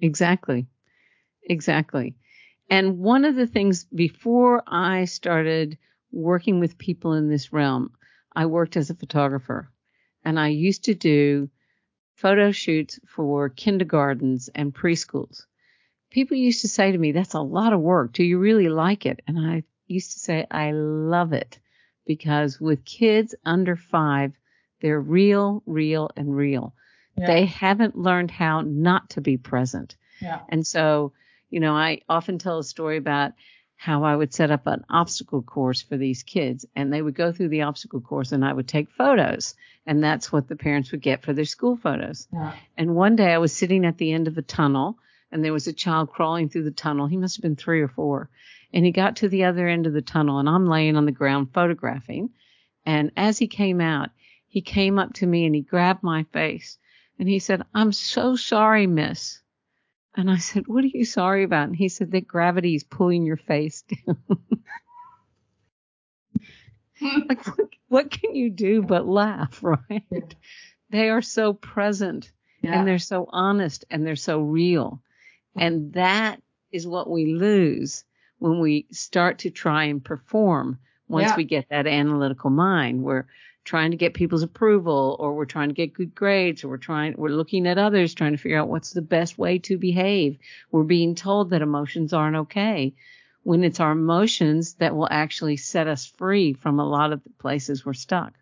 Exactly. 0.00 0.66
Exactly. 1.42 2.14
And 2.70 2.98
one 2.98 3.24
of 3.24 3.34
the 3.34 3.46
things 3.46 3.84
before 3.84 4.62
I 4.66 5.06
started 5.06 5.76
working 6.12 6.60
with 6.60 6.78
people 6.78 7.14
in 7.14 7.28
this 7.28 7.52
realm, 7.52 7.92
I 8.34 8.46
worked 8.46 8.76
as 8.76 8.90
a 8.90 8.94
photographer 8.94 9.70
and 10.24 10.38
I 10.38 10.48
used 10.48 10.84
to 10.84 10.94
do 10.94 11.50
photo 12.14 12.52
shoots 12.52 13.00
for 13.06 13.48
kindergartens 13.48 14.48
and 14.54 14.74
preschools. 14.74 15.46
People 16.10 16.36
used 16.36 16.62
to 16.62 16.68
say 16.68 16.92
to 16.92 16.98
me, 16.98 17.12
That's 17.12 17.34
a 17.34 17.40
lot 17.40 17.72
of 17.72 17.80
work. 17.80 18.12
Do 18.12 18.24
you 18.24 18.38
really 18.38 18.68
like 18.68 19.06
it? 19.06 19.20
And 19.26 19.38
I 19.38 19.64
used 19.86 20.12
to 20.12 20.18
say, 20.18 20.46
I 20.50 20.72
love 20.72 21.32
it 21.32 21.58
because 22.08 22.58
with 22.58 22.84
kids 22.84 23.36
under 23.44 23.76
five, 23.76 24.32
they're 24.80 25.00
real, 25.00 25.62
real, 25.66 26.10
and 26.16 26.34
real. 26.34 26.74
Yeah. 27.16 27.26
They 27.26 27.44
haven't 27.44 27.98
learned 27.98 28.30
how 28.30 28.62
not 28.62 29.10
to 29.10 29.20
be 29.20 29.36
present. 29.36 29.94
Yeah. 30.20 30.40
And 30.48 30.66
so, 30.66 31.12
you 31.50 31.60
know, 31.60 31.74
I 31.74 32.00
often 32.08 32.38
tell 32.38 32.58
a 32.58 32.64
story 32.64 32.96
about 32.96 33.32
how 33.76 34.04
I 34.04 34.16
would 34.16 34.34
set 34.34 34.50
up 34.50 34.66
an 34.66 34.84
obstacle 34.88 35.42
course 35.42 35.82
for 35.82 35.96
these 35.96 36.24
kids 36.24 36.66
and 36.74 36.92
they 36.92 37.00
would 37.00 37.14
go 37.14 37.30
through 37.30 37.50
the 37.50 37.62
obstacle 37.62 38.00
course 38.00 38.32
and 38.32 38.44
I 38.44 38.52
would 38.52 38.66
take 38.66 38.90
photos 38.90 39.54
and 39.86 40.02
that's 40.02 40.32
what 40.32 40.48
the 40.48 40.56
parents 40.56 40.90
would 40.90 41.02
get 41.02 41.22
for 41.22 41.32
their 41.32 41.44
school 41.44 41.76
photos. 41.76 42.26
Yeah. 42.32 42.54
And 42.76 42.96
one 42.96 43.14
day 43.14 43.32
I 43.32 43.38
was 43.38 43.52
sitting 43.52 43.84
at 43.84 43.98
the 43.98 44.12
end 44.12 44.26
of 44.26 44.36
a 44.36 44.42
tunnel 44.42 44.98
and 45.30 45.44
there 45.44 45.52
was 45.52 45.68
a 45.68 45.72
child 45.72 46.10
crawling 46.10 46.48
through 46.48 46.64
the 46.64 46.70
tunnel. 46.72 47.06
He 47.06 47.16
must 47.16 47.36
have 47.36 47.42
been 47.42 47.54
three 47.54 47.80
or 47.80 47.88
four. 47.88 48.30
And 48.72 48.84
he 48.84 48.92
got 48.92 49.16
to 49.16 49.28
the 49.28 49.44
other 49.44 49.66
end 49.66 49.86
of 49.86 49.92
the 49.92 50.02
tunnel 50.02 50.38
and 50.38 50.48
I'm 50.48 50.66
laying 50.66 50.96
on 50.96 51.06
the 51.06 51.12
ground 51.12 51.52
photographing. 51.52 52.30
And 52.84 53.10
as 53.16 53.38
he 53.38 53.46
came 53.46 53.80
out, 53.80 54.10
he 54.46 54.60
came 54.60 54.98
up 54.98 55.14
to 55.14 55.26
me 55.26 55.46
and 55.46 55.54
he 55.54 55.62
grabbed 55.62 56.02
my 56.02 56.24
face 56.32 56.78
and 57.18 57.28
he 57.28 57.38
said, 57.38 57.62
I'm 57.74 57.92
so 57.92 58.36
sorry, 58.36 58.86
miss. 58.86 59.40
And 60.14 60.30
I 60.30 60.38
said, 60.38 60.66
What 60.66 60.84
are 60.84 60.88
you 60.88 61.04
sorry 61.04 61.44
about? 61.44 61.68
And 61.68 61.76
he 61.76 61.88
said, 61.88 62.10
That 62.12 62.26
gravity 62.26 62.74
is 62.74 62.84
pulling 62.84 63.24
your 63.24 63.36
face 63.36 63.82
down. 63.82 64.18
like, 67.28 67.46
what, 67.46 67.68
what, 67.88 68.10
can 68.10 68.34
you 68.34 68.50
do 68.50 68.82
but 68.82 69.06
laugh, 69.06 69.58
right? 69.62 70.04
Yeah. 70.10 70.20
They 70.90 71.10
are 71.10 71.22
so 71.22 71.52
present 71.52 72.32
yeah. 72.62 72.78
and 72.78 72.88
they're 72.88 72.98
so 72.98 73.28
honest 73.30 73.84
and 73.90 74.06
they're 74.06 74.16
so 74.16 74.40
real. 74.40 75.02
And 75.56 75.92
that 75.94 76.42
is 76.72 76.86
what 76.86 77.10
we 77.10 77.34
lose 77.34 78.04
when 78.38 78.60
we 78.60 78.86
start 78.90 79.38
to 79.38 79.50
try 79.50 79.84
and 79.84 80.04
perform 80.04 80.78
once 81.08 81.28
yeah. 81.28 81.36
we 81.36 81.44
get 81.44 81.68
that 81.70 81.86
analytical 81.86 82.50
mind 82.50 83.02
We're 83.02 83.26
trying 83.64 83.90
to 83.90 83.96
get 83.96 84.14
people's 84.14 84.42
approval 84.42 85.16
or 85.18 85.34
we're 85.34 85.44
trying 85.44 85.68
to 85.68 85.74
get 85.74 85.92
good 85.92 86.14
grades 86.14 86.64
or 86.64 86.68
we're 86.68 86.78
trying 86.78 87.14
we're 87.16 87.28
looking 87.28 87.66
at 87.66 87.78
others 87.78 88.14
trying 88.14 88.32
to 88.32 88.38
figure 88.38 88.58
out 88.58 88.68
what's 88.68 88.92
the 88.92 89.02
best 89.02 89.36
way 89.38 89.58
to 89.60 89.76
behave. 89.76 90.38
We're 90.70 90.84
being 90.84 91.14
told 91.14 91.50
that 91.50 91.62
emotions 91.62 92.12
aren't 92.12 92.36
okay 92.36 92.94
when 93.42 93.64
it's 93.64 93.80
our 93.80 93.92
emotions 93.92 94.74
that 94.74 94.94
will 94.94 95.08
actually 95.10 95.56
set 95.56 95.86
us 95.86 96.06
free 96.06 96.52
from 96.52 96.80
a 96.80 96.88
lot 96.88 97.12
of 97.12 97.22
the 97.24 97.30
places 97.38 97.84
we're 97.84 97.94
stuck. 97.94 98.32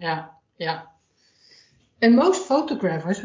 Yeah 0.00 0.26
yeah. 0.58 0.82
And 2.00 2.16
most 2.16 2.46
photographers 2.46 3.20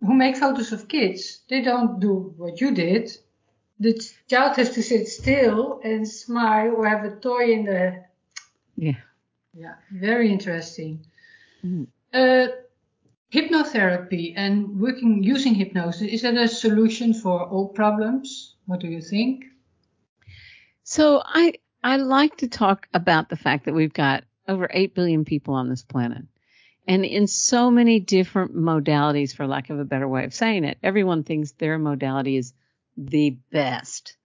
who 0.00 0.14
make 0.14 0.36
photos 0.36 0.72
of 0.72 0.88
kids 0.88 1.42
they 1.48 1.60
don't 1.62 2.00
do 2.00 2.34
what 2.36 2.60
you 2.60 2.74
did 2.74 3.10
the 3.82 3.94
child 4.28 4.56
has 4.56 4.70
to 4.70 4.82
sit 4.82 5.08
still 5.08 5.80
and 5.84 6.06
smile 6.08 6.72
or 6.76 6.88
have 6.88 7.04
a 7.04 7.16
toy 7.16 7.52
in 7.52 7.64
the 7.64 8.04
yeah 8.76 8.96
yeah, 9.54 9.74
very 9.92 10.30
interesting. 10.30 11.06
Mm. 11.64 11.86
Uh, 12.12 12.48
hypnotherapy 13.32 14.34
and 14.36 14.80
working 14.80 15.22
using 15.22 15.54
hypnosis 15.54 16.08
is 16.08 16.22
that 16.22 16.36
a 16.36 16.48
solution 16.48 17.14
for 17.14 17.46
all 17.48 17.68
problems? 17.68 18.56
What 18.66 18.80
do 18.80 18.88
you 18.88 19.00
think? 19.00 19.44
So 20.84 21.22
I 21.24 21.54
I 21.84 21.96
like 21.96 22.38
to 22.38 22.48
talk 22.48 22.88
about 22.94 23.28
the 23.28 23.36
fact 23.36 23.66
that 23.66 23.74
we've 23.74 23.92
got 23.92 24.24
over 24.48 24.68
8 24.70 24.94
billion 24.94 25.24
people 25.24 25.54
on 25.54 25.68
this 25.68 25.82
planet. 25.82 26.24
And 26.86 27.04
in 27.04 27.26
so 27.28 27.70
many 27.70 28.00
different 28.00 28.56
modalities, 28.56 29.34
for 29.34 29.46
lack 29.46 29.70
of 29.70 29.78
a 29.78 29.84
better 29.84 30.08
way 30.08 30.24
of 30.24 30.34
saying 30.34 30.64
it, 30.64 30.78
everyone 30.82 31.22
thinks 31.22 31.52
their 31.52 31.78
modality 31.78 32.36
is 32.36 32.52
the 32.96 33.38
best. 33.50 34.16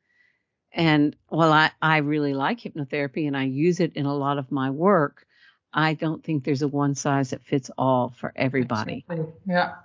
And 0.72 1.16
while 1.28 1.52
I, 1.54 1.72
I 1.82 1.98
really 1.98 2.34
like 2.34 2.60
hypnotherapy 2.60 3.28
and 3.28 3.36
I 3.36 3.44
use 3.44 3.80
it 3.80 3.94
in 3.94 4.06
a 4.06 4.16
lot 4.16 4.38
of 4.38 4.52
my 4.52 4.70
work, 4.70 5.26
I 5.74 5.94
don't 5.94 6.24
think 6.24 6.44
there's 6.44 6.62
a 6.62 6.68
one 6.68 6.96
size 6.96 7.32
that 7.32 7.46
fits 7.46 7.72
all 7.78 8.14
for 8.20 8.32
everybody. 8.36 9.06
Yeah. 9.46 9.76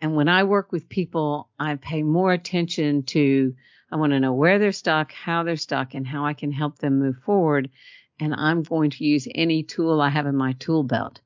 And 0.00 0.16
when 0.16 0.28
I 0.28 0.44
work 0.44 0.72
with 0.72 0.88
people, 0.88 1.48
I 1.58 1.76
pay 1.76 2.02
more 2.02 2.32
attention 2.32 3.02
to, 3.04 3.54
I 3.92 3.96
want 3.96 4.12
to 4.12 4.20
know 4.20 4.32
where 4.32 4.58
they're 4.58 4.72
stuck, 4.72 5.12
how 5.12 5.42
they're 5.42 5.56
stuck, 5.56 5.94
and 5.94 6.06
how 6.06 6.24
I 6.24 6.32
can 6.32 6.52
help 6.52 6.78
them 6.78 6.98
move 6.98 7.18
forward. 7.24 7.70
And 8.18 8.34
I'm 8.34 8.62
going 8.62 8.90
to 8.90 9.04
use 9.04 9.28
any 9.34 9.62
tool 9.62 10.00
I 10.00 10.08
have 10.10 10.26
in 10.26 10.36
my 10.36 10.52
tool 10.54 10.84
belt. 10.84 11.20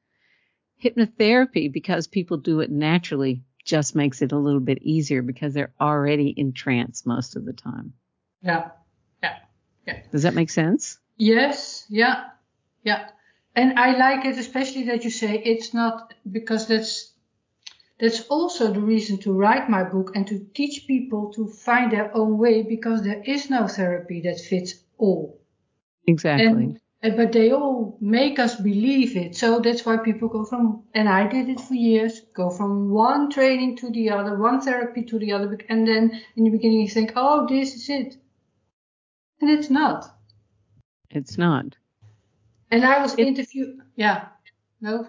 Hypnotherapy, 0.82 1.72
because 1.72 2.06
people 2.06 2.36
do 2.36 2.60
it 2.60 2.70
naturally, 2.70 3.42
just 3.64 3.94
makes 3.94 4.22
it 4.22 4.32
a 4.32 4.38
little 4.38 4.60
bit 4.60 4.78
easier 4.82 5.22
because 5.22 5.54
they're 5.54 5.72
already 5.80 6.28
in 6.28 6.52
trance 6.52 7.06
most 7.06 7.36
of 7.36 7.44
the 7.44 7.52
time. 7.52 7.92
Yeah. 8.42 8.70
Yeah. 9.22 9.36
Yeah. 9.86 10.02
Does 10.12 10.22
that 10.22 10.34
make 10.34 10.50
sense? 10.50 10.98
Yes. 11.16 11.86
Yeah. 11.88 12.24
Yeah. 12.82 13.08
And 13.56 13.78
I 13.78 13.96
like 13.96 14.24
it 14.24 14.38
especially 14.38 14.84
that 14.84 15.04
you 15.04 15.10
say 15.10 15.38
it's 15.38 15.72
not 15.72 16.12
because 16.30 16.66
that's 16.66 17.12
that's 17.98 18.22
also 18.22 18.72
the 18.72 18.80
reason 18.80 19.18
to 19.18 19.32
write 19.32 19.70
my 19.70 19.84
book 19.84 20.12
and 20.16 20.26
to 20.26 20.44
teach 20.52 20.86
people 20.86 21.32
to 21.32 21.46
find 21.46 21.92
their 21.92 22.14
own 22.14 22.38
way 22.38 22.62
because 22.62 23.02
there 23.02 23.22
is 23.24 23.48
no 23.50 23.68
therapy 23.68 24.20
that 24.22 24.40
fits 24.40 24.74
all. 24.98 25.40
Exactly. 26.06 26.46
And, 26.46 26.80
but 27.10 27.32
they 27.32 27.52
all 27.52 27.98
make 28.00 28.38
us 28.38 28.54
believe 28.56 29.16
it. 29.16 29.36
So 29.36 29.60
that's 29.60 29.84
why 29.84 29.98
people 29.98 30.28
go 30.28 30.44
from, 30.44 30.84
and 30.94 31.08
I 31.08 31.26
did 31.26 31.48
it 31.50 31.60
for 31.60 31.74
years, 31.74 32.22
go 32.34 32.48
from 32.50 32.90
one 32.90 33.30
training 33.30 33.76
to 33.78 33.90
the 33.90 34.10
other, 34.10 34.38
one 34.38 34.60
therapy 34.60 35.02
to 35.02 35.18
the 35.18 35.32
other. 35.32 35.58
And 35.68 35.86
then 35.86 36.22
in 36.36 36.44
the 36.44 36.50
beginning 36.50 36.80
you 36.80 36.88
think, 36.88 37.12
oh, 37.16 37.46
this 37.46 37.74
is 37.74 37.88
it. 37.90 38.16
And 39.40 39.50
it's 39.50 39.68
not. 39.68 40.06
It's 41.10 41.36
not. 41.36 41.76
And 42.70 42.84
I 42.84 43.02
was 43.02 43.14
interviewed. 43.16 43.80
Yeah. 43.96 44.28
No. 44.80 45.08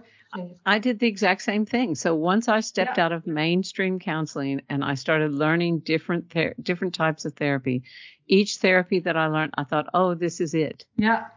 I 0.65 0.79
did 0.79 0.99
the 0.99 1.07
exact 1.07 1.43
same 1.43 1.65
thing. 1.65 1.95
So 1.95 2.13
once 2.15 2.47
I 2.47 2.59
stepped 2.59 2.97
yeah. 2.97 3.05
out 3.05 3.11
of 3.11 3.25
mainstream 3.25 3.99
counseling 3.99 4.61
and 4.69 4.83
I 4.83 4.95
started 4.95 5.33
learning 5.33 5.79
different 5.79 6.29
ther- 6.29 6.55
different 6.61 6.93
types 6.93 7.23
of 7.23 7.33
therapy, 7.35 7.83
each 8.27 8.57
therapy 8.57 8.99
that 8.99 9.15
I 9.15 9.27
learned, 9.27 9.53
I 9.57 9.63
thought, 9.63 9.87
"Oh, 9.93 10.13
this 10.13 10.41
is 10.41 10.53
it." 10.53 10.85
Yeah. 10.97 11.27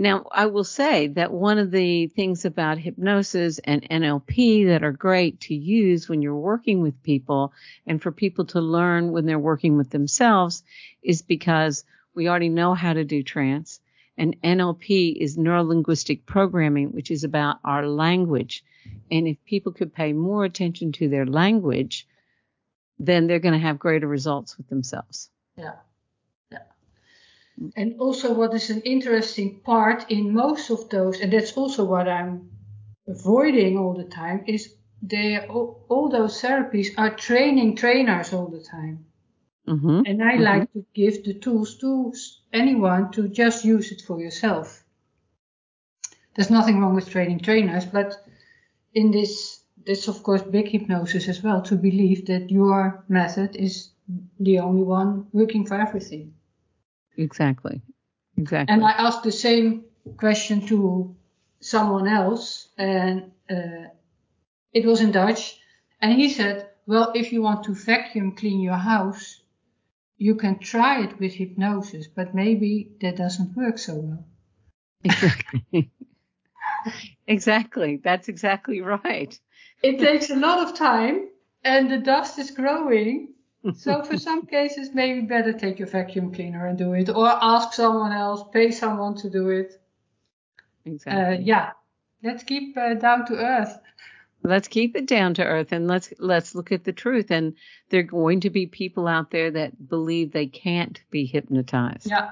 Now, 0.00 0.24
I 0.32 0.46
will 0.46 0.64
say 0.64 1.08
that 1.08 1.30
one 1.30 1.58
of 1.58 1.70
the 1.70 2.06
things 2.06 2.46
about 2.46 2.78
hypnosis 2.78 3.58
and 3.58 3.86
NLP 3.86 4.68
that 4.68 4.82
are 4.82 4.92
great 4.92 5.40
to 5.40 5.54
use 5.54 6.08
when 6.08 6.22
you're 6.22 6.34
working 6.34 6.80
with 6.80 7.02
people 7.02 7.52
and 7.86 8.00
for 8.00 8.10
people 8.10 8.46
to 8.46 8.62
learn 8.62 9.12
when 9.12 9.26
they're 9.26 9.38
working 9.38 9.76
with 9.76 9.90
themselves 9.90 10.62
is 11.02 11.20
because 11.20 11.84
we 12.14 12.30
already 12.30 12.48
know 12.48 12.72
how 12.72 12.94
to 12.94 13.04
do 13.04 13.22
trance. 13.22 13.78
And 14.16 14.40
NLP 14.40 15.16
is 15.16 15.36
neuro 15.36 15.64
linguistic 15.64 16.24
programming, 16.24 16.92
which 16.92 17.10
is 17.10 17.22
about 17.22 17.58
our 17.62 17.86
language. 17.86 18.64
And 19.10 19.28
if 19.28 19.36
people 19.44 19.72
could 19.72 19.92
pay 19.92 20.14
more 20.14 20.46
attention 20.46 20.92
to 20.92 21.10
their 21.10 21.26
language, 21.26 22.08
then 22.98 23.26
they're 23.26 23.38
going 23.38 23.52
to 23.52 23.66
have 23.66 23.78
greater 23.78 24.08
results 24.08 24.56
with 24.56 24.66
themselves. 24.70 25.28
Yeah. 25.58 25.74
And 27.76 28.00
also, 28.00 28.32
what 28.32 28.54
is 28.54 28.70
an 28.70 28.80
interesting 28.82 29.60
part 29.60 30.10
in 30.10 30.32
most 30.32 30.70
of 30.70 30.88
those, 30.88 31.20
and 31.20 31.32
that's 31.32 31.52
also 31.52 31.84
what 31.84 32.08
I'm 32.08 32.50
avoiding 33.06 33.76
all 33.76 33.92
the 33.92 34.04
time, 34.04 34.44
is 34.46 34.74
they 35.02 35.38
all, 35.46 35.84
all 35.88 36.08
those 36.08 36.40
therapies 36.40 36.88
are 36.96 37.14
training 37.14 37.76
trainers 37.76 38.32
all 38.32 38.48
the 38.48 38.62
time. 38.62 39.04
Mm-hmm. 39.68 40.02
And 40.06 40.22
I 40.22 40.32
mm-hmm. 40.32 40.42
like 40.42 40.72
to 40.72 40.84
give 40.94 41.24
the 41.24 41.34
tools 41.34 41.76
to 41.78 42.12
anyone 42.52 43.12
to 43.12 43.28
just 43.28 43.64
use 43.64 43.92
it 43.92 44.00
for 44.06 44.20
yourself. 44.20 44.82
There's 46.34 46.50
nothing 46.50 46.80
wrong 46.80 46.94
with 46.94 47.10
training 47.10 47.40
trainers, 47.40 47.84
but 47.84 48.14
in 48.94 49.10
this, 49.10 49.60
this 49.84 50.08
of 50.08 50.22
course 50.22 50.42
big 50.42 50.68
hypnosis 50.68 51.28
as 51.28 51.42
well, 51.42 51.60
to 51.62 51.76
believe 51.76 52.26
that 52.26 52.50
your 52.50 53.04
method 53.08 53.54
is 53.56 53.90
the 54.38 54.58
only 54.60 54.82
one 54.82 55.26
working 55.32 55.66
for 55.66 55.78
everything. 55.78 56.34
Exactly. 57.20 57.82
Exactly. 58.36 58.72
And 58.72 58.84
I 58.84 58.92
asked 58.92 59.22
the 59.22 59.32
same 59.32 59.84
question 60.16 60.66
to 60.66 61.14
someone 61.60 62.08
else, 62.08 62.68
and 62.78 63.32
uh, 63.50 63.88
it 64.72 64.84
was 64.86 65.00
in 65.00 65.12
Dutch, 65.12 65.58
and 66.00 66.12
he 66.12 66.30
said, 66.30 66.70
"Well, 66.86 67.12
if 67.14 67.32
you 67.32 67.42
want 67.42 67.64
to 67.64 67.74
vacuum 67.74 68.36
clean 68.36 68.60
your 68.60 68.78
house, 68.78 69.40
you 70.20 70.34
can 70.34 70.58
try 70.58 71.02
it 71.02 71.18
with 71.18 71.32
hypnosis, 71.32 72.06
but 72.06 72.34
maybe 72.34 72.92
that 73.00 73.16
doesn't 73.16 73.56
work 73.56 73.78
so 73.78 73.94
well. 73.94 74.24
Exactly. 75.02 75.90
exactly. 77.26 78.00
That's 78.04 78.28
exactly 78.28 78.82
right. 78.82 79.38
It 79.82 79.98
takes 79.98 80.28
a 80.28 80.36
lot 80.36 80.68
of 80.68 80.76
time 80.76 81.28
and 81.64 81.90
the 81.90 81.96
dust 81.96 82.38
is 82.38 82.50
growing. 82.50 83.32
So 83.74 84.02
for 84.02 84.16
some 84.16 84.46
cases, 84.46 84.90
maybe 84.94 85.20
better 85.26 85.52
take 85.52 85.78
your 85.78 85.88
vacuum 85.88 86.32
cleaner 86.32 86.66
and 86.66 86.78
do 86.78 86.94
it 86.94 87.10
or 87.10 87.28
ask 87.28 87.74
someone 87.74 88.10
else, 88.12 88.42
pay 88.52 88.70
someone 88.70 89.16
to 89.18 89.28
do 89.28 89.50
it. 89.50 89.80
exactly. 90.86 91.36
Uh, 91.36 91.40
yeah, 91.40 91.72
let's 92.22 92.42
keep 92.42 92.76
uh, 92.76 92.94
down 92.94 93.26
to 93.26 93.34
earth. 93.36 93.78
Let's 94.42 94.68
keep 94.68 94.96
it 94.96 95.06
down 95.06 95.34
to 95.34 95.44
earth 95.44 95.72
and 95.72 95.86
let's 95.86 96.10
let's 96.18 96.54
look 96.54 96.72
at 96.72 96.84
the 96.84 96.94
truth. 96.94 97.30
And 97.30 97.54
there 97.90 98.00
are 98.00 98.04
going 98.04 98.40
to 98.40 98.50
be 98.50 98.66
people 98.66 99.06
out 99.06 99.30
there 99.30 99.50
that 99.50 99.88
believe 99.88 100.32
they 100.32 100.46
can't 100.46 100.98
be 101.10 101.26
hypnotized. 101.26 102.08
Yeah. 102.08 102.30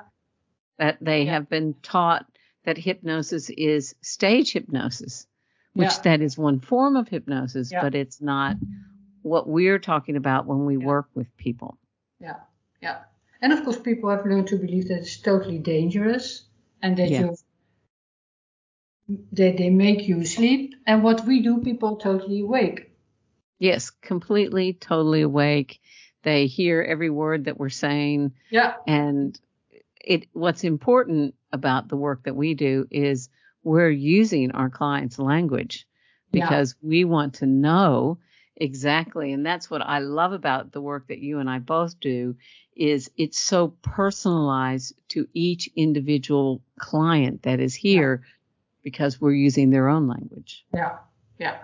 That 0.78 0.96
they 1.02 1.24
Yeah. 1.24 1.32
have 1.32 1.50
been 1.50 1.74
taught 1.82 2.24
that 2.64 2.78
hypnosis 2.78 3.50
is 3.50 3.94
stage 4.00 4.54
hypnosis, 4.54 5.26
which 5.74 5.90
Yeah. 5.92 6.02
that 6.04 6.22
is 6.22 6.38
one 6.38 6.60
form 6.60 6.96
of 6.96 7.08
hypnosis, 7.08 7.70
Yeah. 7.70 7.82
but 7.82 7.94
it's 7.94 8.22
not 8.22 8.56
what 9.28 9.48
we're 9.48 9.78
talking 9.78 10.16
about 10.16 10.46
when 10.46 10.64
we 10.64 10.76
Yeah. 10.76 10.86
work 10.86 11.08
with 11.14 11.34
people. 11.36 11.78
Yeah, 12.20 12.40
yeah. 12.82 12.98
And 13.40 13.52
of 13.52 13.62
course, 13.64 13.78
people 13.78 14.10
have 14.10 14.24
learned 14.26 14.48
to 14.48 14.56
believe 14.56 14.88
that 14.88 14.98
it's 14.98 15.20
totally 15.20 15.58
dangerous 15.58 16.44
and 16.82 16.96
that 16.96 17.10
Yes. 17.10 17.20
you 17.20 17.34
that 19.32 19.56
they 19.56 19.70
make 19.70 20.06
you 20.06 20.24
sleep. 20.24 20.74
And 20.86 21.02
what 21.02 21.26
we 21.26 21.40
do, 21.40 21.62
people 21.62 21.96
totally 21.96 22.40
awake. 22.40 22.90
Yes, 23.58 23.88
completely, 23.90 24.74
totally 24.74 25.22
awake. 25.22 25.80
They 26.24 26.46
hear 26.46 26.82
every 26.82 27.08
word 27.08 27.44
that 27.46 27.58
we're 27.58 27.70
saying. 27.70 28.32
Yeah, 28.50 28.74
And 28.86 29.38
it 30.04 30.26
what's 30.32 30.62
important 30.64 31.34
about 31.52 31.88
the 31.88 31.96
work 31.96 32.24
that 32.24 32.36
we 32.36 32.54
do 32.54 32.86
is 32.90 33.30
we're 33.62 33.90
using 33.90 34.50
our 34.52 34.68
clients' 34.70 35.18
language 35.18 35.86
Yeah. 36.32 36.44
because 36.44 36.74
we 36.82 37.04
want 37.04 37.34
to 37.34 37.46
know 37.46 38.18
exactly 38.60 39.32
and 39.32 39.46
that's 39.46 39.70
what 39.70 39.80
I 39.82 40.00
love 40.00 40.32
about 40.32 40.72
the 40.72 40.80
work 40.80 41.08
that 41.08 41.20
you 41.20 41.38
and 41.38 41.48
I 41.48 41.60
both 41.60 41.98
do 42.00 42.36
is 42.76 43.10
it's 43.16 43.38
so 43.38 43.68
personalized 43.82 44.94
to 45.08 45.28
each 45.34 45.68
individual 45.74 46.62
client 46.78 47.42
that 47.42 47.60
is 47.60 47.74
here 47.74 48.22
because 48.82 49.20
we're 49.20 49.32
using 49.32 49.70
their 49.70 49.88
own 49.88 50.06
language. 50.06 50.64
yeah, 50.72 50.98
yeah, 51.38 51.58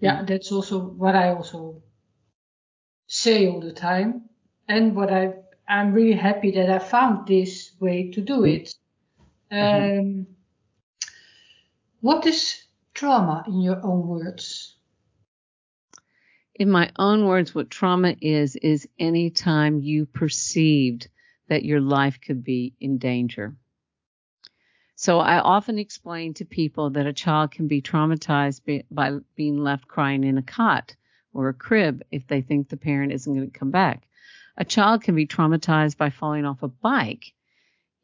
yeah. 0.00 0.22
That's 0.22 0.52
also 0.52 0.78
what 0.78 1.16
I 1.16 1.30
also 1.30 1.82
say 3.06 3.48
all 3.48 3.60
the 3.60 3.72
time, 3.72 4.28
and 4.68 4.94
what 4.94 5.12
I 5.12 5.34
I'm 5.66 5.92
really 5.92 6.16
happy 6.16 6.50
that 6.52 6.70
I 6.70 6.78
found 6.78 7.26
this 7.26 7.72
way 7.80 8.10
to 8.12 8.20
do 8.20 8.44
it. 8.44 8.74
Um, 9.50 10.26
what 12.00 12.26
is 12.26 12.62
trauma 12.94 13.44
in 13.46 13.60
your 13.60 13.84
own 13.84 14.06
words? 14.06 14.77
In 16.58 16.70
my 16.70 16.90
own 16.98 17.24
words, 17.24 17.54
what 17.54 17.70
trauma 17.70 18.16
is, 18.20 18.56
is 18.56 18.88
any 18.98 19.30
time 19.30 19.80
you 19.80 20.06
perceived 20.06 21.08
that 21.48 21.64
your 21.64 21.80
life 21.80 22.20
could 22.20 22.42
be 22.42 22.74
in 22.80 22.98
danger. 22.98 23.54
So 24.96 25.20
I 25.20 25.38
often 25.38 25.78
explain 25.78 26.34
to 26.34 26.44
people 26.44 26.90
that 26.90 27.06
a 27.06 27.12
child 27.12 27.52
can 27.52 27.68
be 27.68 27.80
traumatized 27.80 28.62
by, 28.66 28.84
by 28.90 29.18
being 29.36 29.56
left 29.56 29.86
crying 29.86 30.24
in 30.24 30.36
a 30.36 30.42
cot 30.42 30.96
or 31.32 31.48
a 31.48 31.54
crib 31.54 32.02
if 32.10 32.26
they 32.26 32.42
think 32.42 32.68
the 32.68 32.76
parent 32.76 33.12
isn't 33.12 33.32
going 33.32 33.48
to 33.48 33.58
come 33.58 33.70
back. 33.70 34.08
A 34.56 34.64
child 34.64 35.04
can 35.04 35.14
be 35.14 35.26
traumatized 35.26 35.96
by 35.96 36.10
falling 36.10 36.44
off 36.44 36.64
a 36.64 36.68
bike 36.68 37.32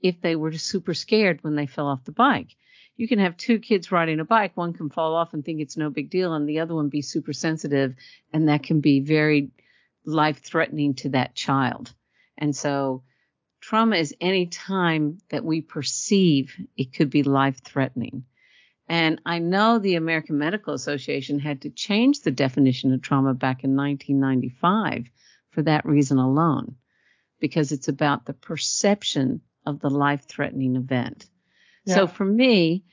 if 0.00 0.20
they 0.20 0.36
were 0.36 0.52
super 0.52 0.94
scared 0.94 1.42
when 1.42 1.56
they 1.56 1.66
fell 1.66 1.88
off 1.88 2.04
the 2.04 2.12
bike 2.12 2.54
you 2.96 3.08
can 3.08 3.18
have 3.18 3.36
two 3.36 3.58
kids 3.58 3.90
riding 3.90 4.20
a 4.20 4.24
bike. 4.24 4.56
One 4.56 4.72
can 4.72 4.88
fall 4.88 5.14
off 5.14 5.34
and 5.34 5.44
think 5.44 5.60
it's 5.60 5.76
no 5.76 5.90
big 5.90 6.10
deal, 6.10 6.32
and 6.32 6.48
the 6.48 6.60
other 6.60 6.74
one 6.74 6.88
be 6.88 7.02
super 7.02 7.32
sensitive, 7.32 7.94
and 8.32 8.48
that 8.48 8.62
can 8.62 8.80
be 8.80 9.00
very 9.00 9.50
life 10.04 10.42
threatening 10.42 10.94
to 10.94 11.10
that 11.10 11.34
child. 11.34 11.92
And 12.38 12.54
so, 12.54 13.02
trauma 13.60 13.96
is 13.96 14.14
any 14.20 14.46
time 14.46 15.18
that 15.30 15.44
we 15.44 15.60
perceive 15.60 16.54
it 16.76 16.94
could 16.94 17.10
be 17.10 17.22
life 17.22 17.62
threatening. 17.64 18.24
And 18.86 19.20
I 19.24 19.38
know 19.38 19.78
the 19.78 19.94
American 19.94 20.38
Medical 20.38 20.74
Association 20.74 21.38
had 21.38 21.62
to 21.62 21.70
change 21.70 22.20
the 22.20 22.30
definition 22.30 22.92
of 22.92 23.00
trauma 23.00 23.32
back 23.32 23.64
in 23.64 23.74
1995 23.76 25.06
for 25.50 25.62
that 25.62 25.86
reason 25.86 26.18
alone, 26.18 26.76
because 27.40 27.72
it's 27.72 27.88
about 27.88 28.26
the 28.26 28.34
perception 28.34 29.40
of 29.64 29.80
the 29.80 29.90
life 29.90 30.26
threatening 30.28 30.76
event. 30.76 31.26
So 31.86 32.06
for 32.06 32.24
me, 32.24 32.84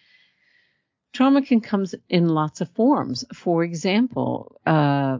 trauma 1.13 1.41
can 1.41 1.61
come 1.61 1.85
in 2.09 2.27
lots 2.27 2.61
of 2.61 2.69
forms. 2.71 3.23
For 3.33 3.63
example, 3.63 4.59
uh, 4.65 5.19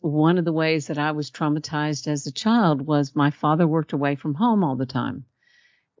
one 0.00 0.38
of 0.38 0.44
the 0.44 0.52
ways 0.52 0.88
that 0.88 0.98
I 0.98 1.12
was 1.12 1.30
traumatized 1.30 2.06
as 2.08 2.26
a 2.26 2.32
child 2.32 2.82
was 2.82 3.16
my 3.16 3.30
father 3.30 3.66
worked 3.66 3.92
away 3.92 4.16
from 4.16 4.34
home 4.34 4.62
all 4.62 4.76
the 4.76 4.86
time. 4.86 5.24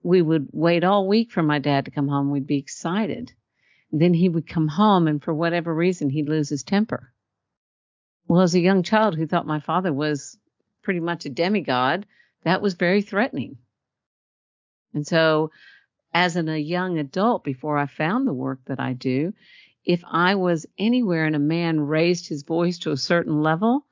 We 0.02 0.22
would 0.22 0.48
wait 0.52 0.84
all 0.84 1.08
week 1.08 1.32
for 1.32 1.42
my 1.42 1.58
dad 1.58 1.86
to 1.86 1.90
come 1.90 2.08
home. 2.08 2.30
We'd 2.30 2.46
be 2.46 2.58
excited. 2.58 3.32
Then 3.90 4.14
he 4.14 4.28
would 4.28 4.46
come 4.46 4.68
home, 4.68 5.08
and 5.08 5.22
for 5.22 5.32
whatever 5.32 5.74
reason, 5.74 6.10
he'd 6.10 6.28
lose 6.28 6.48
his 6.48 6.62
temper. 6.62 7.12
Well, 8.28 8.42
as 8.42 8.54
a 8.54 8.60
young 8.60 8.82
child 8.82 9.16
who 9.16 9.26
thought 9.26 9.46
my 9.46 9.60
father 9.60 9.92
was 9.92 10.38
pretty 10.82 11.00
much 11.00 11.24
a 11.24 11.30
demigod, 11.30 12.06
that 12.42 12.60
was 12.60 12.74
very 12.74 13.02
threatening. 13.02 13.58
And 14.92 15.06
so 15.06 15.50
as 16.12 16.36
an, 16.36 16.48
a 16.48 16.56
young 16.56 16.98
adult 16.98 17.44
before 17.44 17.76
I 17.78 17.86
found 17.86 18.26
the 18.26 18.32
work 18.32 18.60
that 18.66 18.80
I 18.80 18.92
do, 18.92 19.32
if 19.84 20.02
I 20.06 20.34
was 20.34 20.66
anywhere 20.78 21.26
and 21.26 21.36
a 21.36 21.40
man 21.40 21.80
raised 21.80 22.28
his 22.28 22.42
voice 22.42 22.78
to 22.80 22.92
a 22.92 22.96
certain 22.96 23.42
level, 23.42 23.86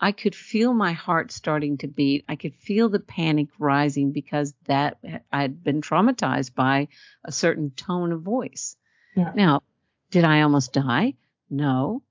I 0.00 0.12
could 0.12 0.34
feel 0.34 0.74
my 0.74 0.92
heart 0.92 1.32
starting 1.32 1.78
to 1.78 1.88
beat. 1.88 2.24
I 2.28 2.36
could 2.36 2.54
feel 2.54 2.88
the 2.88 3.00
panic 3.00 3.48
rising 3.58 4.12
because 4.12 4.54
that 4.66 4.98
I'd 5.32 5.64
been 5.64 5.80
traumatized 5.80 6.54
by 6.54 6.88
a 7.24 7.32
certain 7.32 7.70
tone 7.70 8.12
of 8.12 8.22
voice. 8.22 8.76
Yeah. 9.16 9.32
Now, 9.34 9.62
did 10.10 10.24
I 10.24 10.42
almost 10.42 10.72
die? 10.72 11.14
No. 11.50 12.02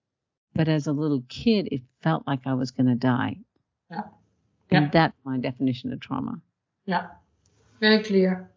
But 0.53 0.67
as 0.67 0.87
a 0.87 0.91
little 0.91 1.23
kid, 1.29 1.69
it 1.71 1.81
felt 2.01 2.25
like 2.27 2.41
I 2.45 2.55
was 2.55 2.71
going 2.71 2.87
to 2.87 2.95
die. 2.95 3.37
Yeah. 3.91 4.01
And 4.71 4.85
Yeah. 4.85 4.89
that's 4.91 5.17
my 5.23 5.37
definition 5.37 5.93
of 5.93 5.99
trauma. 5.99 6.41
Yeah, 6.85 7.07
very 7.79 8.03
clear. 8.03 8.49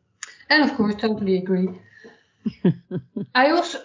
And 0.51 0.65
of 0.65 0.77
course, 0.77 0.97
totally 0.97 1.39
agree. 1.39 1.69
I 3.35 3.51
also 3.51 3.79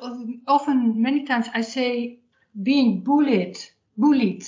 often, 0.48 1.02
many 1.02 1.26
times, 1.26 1.48
I 1.54 1.62
say 1.62 2.20
being 2.64 3.02
bullied, 3.04 3.58
bullied 3.98 4.46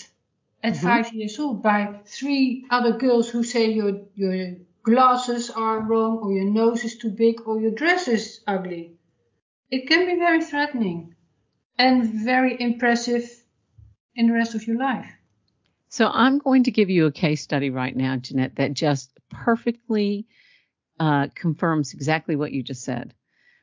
at 0.63 0.73
Mhm. 0.73 0.83
five 0.83 1.13
years 1.13 1.39
old 1.39 1.61
by 1.61 2.01
three 2.05 2.65
other 2.69 2.93
girls 2.97 3.29
who 3.29 3.43
say 3.43 3.71
your 3.71 4.01
your 4.15 4.55
glasses 4.83 5.49
are 5.51 5.79
wrong, 5.81 6.17
or 6.17 6.33
your 6.33 6.49
nose 6.49 6.83
is 6.83 6.97
too 6.97 7.11
big, 7.11 7.41
or 7.47 7.61
your 7.61 7.71
dress 7.71 8.07
is 8.07 8.41
ugly. 8.47 8.97
It 9.71 9.87
can 9.87 10.05
be 10.05 10.15
very 10.15 10.41
threatening 10.43 11.15
and 11.77 12.03
very 12.25 12.59
impressive 12.59 13.25
in 14.15 14.27
the 14.27 14.33
rest 14.33 14.55
of 14.55 14.65
your 14.67 14.77
life. 14.77 15.11
So 15.89 16.07
I'm 16.07 16.39
going 16.39 16.63
to 16.63 16.71
give 16.71 16.89
you 16.89 17.05
a 17.05 17.11
case 17.11 17.41
study 17.41 17.69
right 17.69 17.95
now, 17.95 18.17
Jeanette, 18.17 18.55
that 18.55 18.73
just 18.73 19.11
perfectly 19.29 20.25
uh, 20.99 21.27
confirms 21.35 21.93
exactly 21.93 22.35
what 22.35 22.51
you 22.51 22.63
just 22.63 22.83
said. 22.83 23.13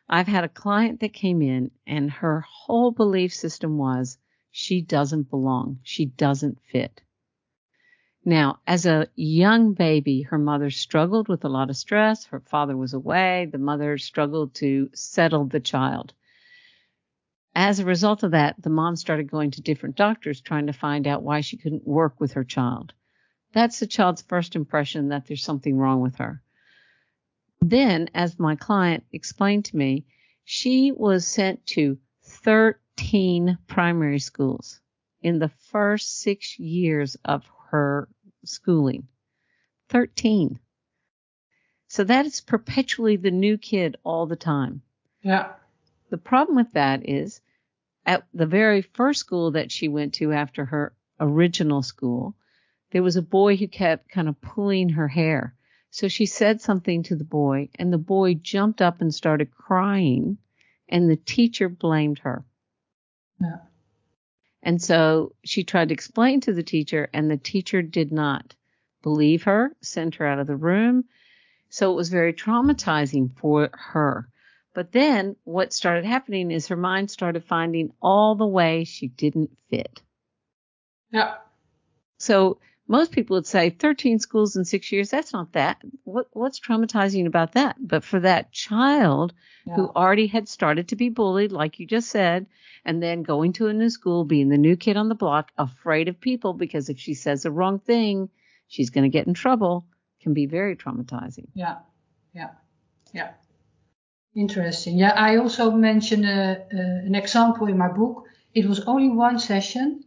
I've 0.08 0.28
had 0.28 0.44
a 0.44 0.48
client 0.48 1.00
that 1.00 1.12
came 1.12 1.40
in 1.40 1.70
and 1.86 2.10
her 2.10 2.40
whole 2.40 2.90
belief 2.90 3.34
system 3.34 3.78
was 3.78 4.18
she 4.50 4.80
doesn't 4.82 5.30
belong. 5.30 5.80
She 5.82 6.04
doesn't 6.06 6.60
fit. 6.70 7.00
Now, 8.24 8.60
as 8.66 8.86
a 8.86 9.08
young 9.16 9.74
baby, 9.74 10.22
her 10.22 10.38
mother 10.38 10.70
struggled 10.70 11.28
with 11.28 11.44
a 11.44 11.48
lot 11.48 11.70
of 11.70 11.76
stress. 11.76 12.24
Her 12.26 12.40
father 12.40 12.76
was 12.76 12.94
away. 12.94 13.48
The 13.50 13.58
mother 13.58 13.98
struggled 13.98 14.54
to 14.56 14.90
settle 14.94 15.46
the 15.46 15.60
child. 15.60 16.14
As 17.54 17.78
a 17.78 17.84
result 17.84 18.22
of 18.22 18.30
that, 18.30 18.60
the 18.62 18.70
mom 18.70 18.96
started 18.96 19.30
going 19.30 19.50
to 19.52 19.62
different 19.62 19.96
doctors 19.96 20.40
trying 20.40 20.66
to 20.68 20.72
find 20.72 21.06
out 21.06 21.22
why 21.22 21.40
she 21.40 21.56
couldn't 21.56 21.86
work 21.86 22.20
with 22.20 22.32
her 22.32 22.44
child. 22.44 22.92
That's 23.52 23.80
the 23.80 23.86
child's 23.86 24.22
first 24.22 24.56
impression 24.56 25.08
that 25.08 25.26
there's 25.26 25.44
something 25.44 25.76
wrong 25.76 26.00
with 26.00 26.16
her. 26.16 26.42
Then, 27.66 28.10
as 28.12 28.38
my 28.38 28.56
client 28.56 29.04
explained 29.10 29.64
to 29.66 29.76
me, 29.76 30.04
she 30.44 30.92
was 30.92 31.26
sent 31.26 31.64
to 31.68 31.96
13 32.22 33.56
primary 33.66 34.18
schools 34.18 34.82
in 35.22 35.38
the 35.38 35.48
first 35.48 36.20
six 36.20 36.58
years 36.58 37.16
of 37.24 37.50
her 37.70 38.10
schooling. 38.44 39.08
13. 39.88 40.58
So 41.88 42.04
that 42.04 42.26
is 42.26 42.42
perpetually 42.42 43.16
the 43.16 43.30
new 43.30 43.56
kid 43.56 43.96
all 44.04 44.26
the 44.26 44.36
time. 44.36 44.82
Yeah, 45.22 45.54
The 46.10 46.18
problem 46.18 46.56
with 46.56 46.72
that 46.72 47.08
is 47.08 47.40
at 48.04 48.26
the 48.34 48.44
very 48.44 48.82
first 48.82 49.20
school 49.20 49.52
that 49.52 49.72
she 49.72 49.88
went 49.88 50.12
to 50.14 50.32
after 50.32 50.66
her 50.66 50.94
original 51.18 51.82
school, 51.82 52.34
there 52.90 53.02
was 53.02 53.16
a 53.16 53.22
boy 53.22 53.56
who 53.56 53.68
kept 53.68 54.10
kind 54.10 54.28
of 54.28 54.38
pulling 54.42 54.90
her 54.90 55.08
hair. 55.08 55.54
So 55.94 56.08
she 56.08 56.26
said 56.26 56.60
something 56.60 57.04
to 57.04 57.14
the 57.14 57.22
boy, 57.22 57.68
and 57.78 57.92
the 57.92 57.98
boy 57.98 58.34
jumped 58.34 58.82
up 58.82 59.00
and 59.00 59.14
started 59.14 59.52
crying, 59.52 60.38
and 60.88 61.08
the 61.08 61.14
teacher 61.14 61.68
blamed 61.68 62.18
her. 62.18 62.44
yeah, 63.40 63.58
And 64.60 64.82
so 64.82 65.36
she 65.44 65.62
tried 65.62 65.90
to 65.90 65.94
explain 65.94 66.40
to 66.40 66.52
the 66.52 66.64
teacher, 66.64 67.08
and 67.14 67.30
the 67.30 67.36
teacher 67.36 67.80
did 67.80 68.10
not 68.10 68.56
believe 69.04 69.44
her, 69.44 69.76
sent 69.82 70.16
her 70.16 70.26
out 70.26 70.40
of 70.40 70.48
the 70.48 70.56
room. 70.56 71.04
So 71.68 71.92
it 71.92 71.94
was 71.94 72.08
very 72.08 72.32
traumatizing 72.32 73.38
for 73.38 73.70
her. 73.72 74.28
But 74.74 74.90
then 74.90 75.36
what 75.44 75.72
started 75.72 76.04
happening 76.04 76.50
is 76.50 76.66
her 76.66 76.76
mind 76.76 77.08
started 77.12 77.44
finding 77.44 77.92
all 78.02 78.34
the 78.34 78.48
ways 78.48 78.88
she 78.88 79.06
didn't 79.06 79.56
fit. 79.70 80.02
Yeah. 81.12 81.36
So 82.18 82.58
most 82.86 83.12
people 83.12 83.36
would 83.36 83.46
say 83.46 83.70
13 83.70 84.18
schools 84.18 84.56
in 84.56 84.64
six 84.64 84.92
years, 84.92 85.10
that's 85.10 85.32
not 85.32 85.52
that. 85.52 85.80
What, 86.04 86.28
what's 86.32 86.60
traumatizing 86.60 87.26
about 87.26 87.52
that? 87.52 87.76
But 87.80 88.04
for 88.04 88.20
that 88.20 88.52
child 88.52 89.32
yeah. 89.66 89.74
who 89.74 89.88
already 89.88 90.26
had 90.26 90.48
started 90.48 90.88
to 90.88 90.96
be 90.96 91.08
bullied, 91.08 91.52
like 91.52 91.78
you 91.78 91.86
just 91.86 92.10
said, 92.10 92.46
and 92.84 93.02
then 93.02 93.22
going 93.22 93.54
to 93.54 93.68
a 93.68 93.72
new 93.72 93.88
school, 93.88 94.24
being 94.24 94.50
the 94.50 94.58
new 94.58 94.76
kid 94.76 94.96
on 94.98 95.08
the 95.08 95.14
block, 95.14 95.50
afraid 95.56 96.08
of 96.08 96.20
people 96.20 96.52
because 96.52 96.90
if 96.90 96.98
she 96.98 97.14
says 97.14 97.42
the 97.42 97.50
wrong 97.50 97.78
thing, 97.78 98.28
she's 98.68 98.90
going 98.90 99.04
to 99.04 99.08
get 99.08 99.26
in 99.26 99.34
trouble, 99.34 99.86
can 100.20 100.34
be 100.34 100.46
very 100.46 100.76
traumatizing. 100.76 101.46
Yeah, 101.54 101.76
yeah, 102.34 102.50
yeah. 103.14 103.30
Interesting. 104.34 104.98
Yeah, 104.98 105.12
I 105.12 105.36
also 105.36 105.70
mentioned 105.70 106.26
uh, 106.26 106.28
uh, 106.28 107.06
an 107.06 107.14
example 107.14 107.68
in 107.68 107.78
my 107.78 107.88
book. 107.88 108.24
It 108.52 108.66
was 108.66 108.80
only 108.80 109.08
one 109.08 109.38
session. 109.38 110.04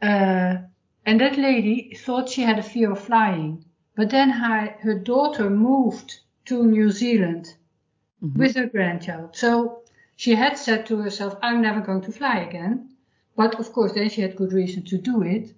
Uh, 0.00 0.58
and 1.06 1.20
that 1.20 1.38
lady 1.38 1.94
thought 1.94 2.28
she 2.28 2.42
had 2.42 2.58
a 2.58 2.62
fear 2.62 2.92
of 2.92 3.00
flying. 3.00 3.64
But 3.96 4.10
then 4.10 4.30
her, 4.30 4.76
her 4.80 4.98
daughter 4.98 5.50
moved 5.50 6.20
to 6.46 6.64
New 6.64 6.90
Zealand 6.90 7.54
mm-hmm. 8.22 8.38
with 8.38 8.56
her 8.56 8.66
grandchild. 8.66 9.36
So 9.36 9.82
she 10.16 10.34
had 10.34 10.58
said 10.58 10.86
to 10.86 10.98
herself, 10.98 11.36
I'm 11.42 11.62
never 11.62 11.80
going 11.80 12.02
to 12.02 12.12
fly 12.12 12.38
again. 12.38 12.90
But 13.36 13.58
of 13.58 13.72
course, 13.72 13.92
then 13.92 14.10
she 14.10 14.20
had 14.20 14.36
good 14.36 14.52
reason 14.52 14.84
to 14.84 14.98
do 14.98 15.22
it. 15.22 15.54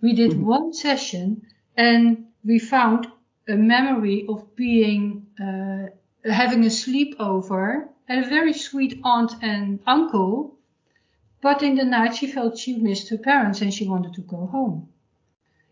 We 0.00 0.12
did 0.12 0.32
mm-hmm. 0.32 0.46
one 0.46 0.72
session 0.72 1.46
and 1.76 2.26
we 2.44 2.58
found 2.58 3.08
a 3.48 3.56
memory 3.56 4.26
of 4.28 4.56
being, 4.56 5.26
uh, 5.40 5.88
having 6.30 6.64
a 6.64 6.68
sleepover 6.68 7.88
and 8.08 8.24
a 8.24 8.28
very 8.28 8.52
sweet 8.52 9.00
aunt 9.04 9.32
and 9.42 9.80
uncle 9.86 10.55
but 11.40 11.62
in 11.62 11.74
the 11.74 11.84
night 11.84 12.14
she 12.16 12.26
felt 12.26 12.58
she 12.58 12.76
missed 12.76 13.08
her 13.08 13.18
parents 13.18 13.60
and 13.60 13.72
she 13.72 13.88
wanted 13.88 14.14
to 14.14 14.22
go 14.22 14.46
home. 14.46 14.88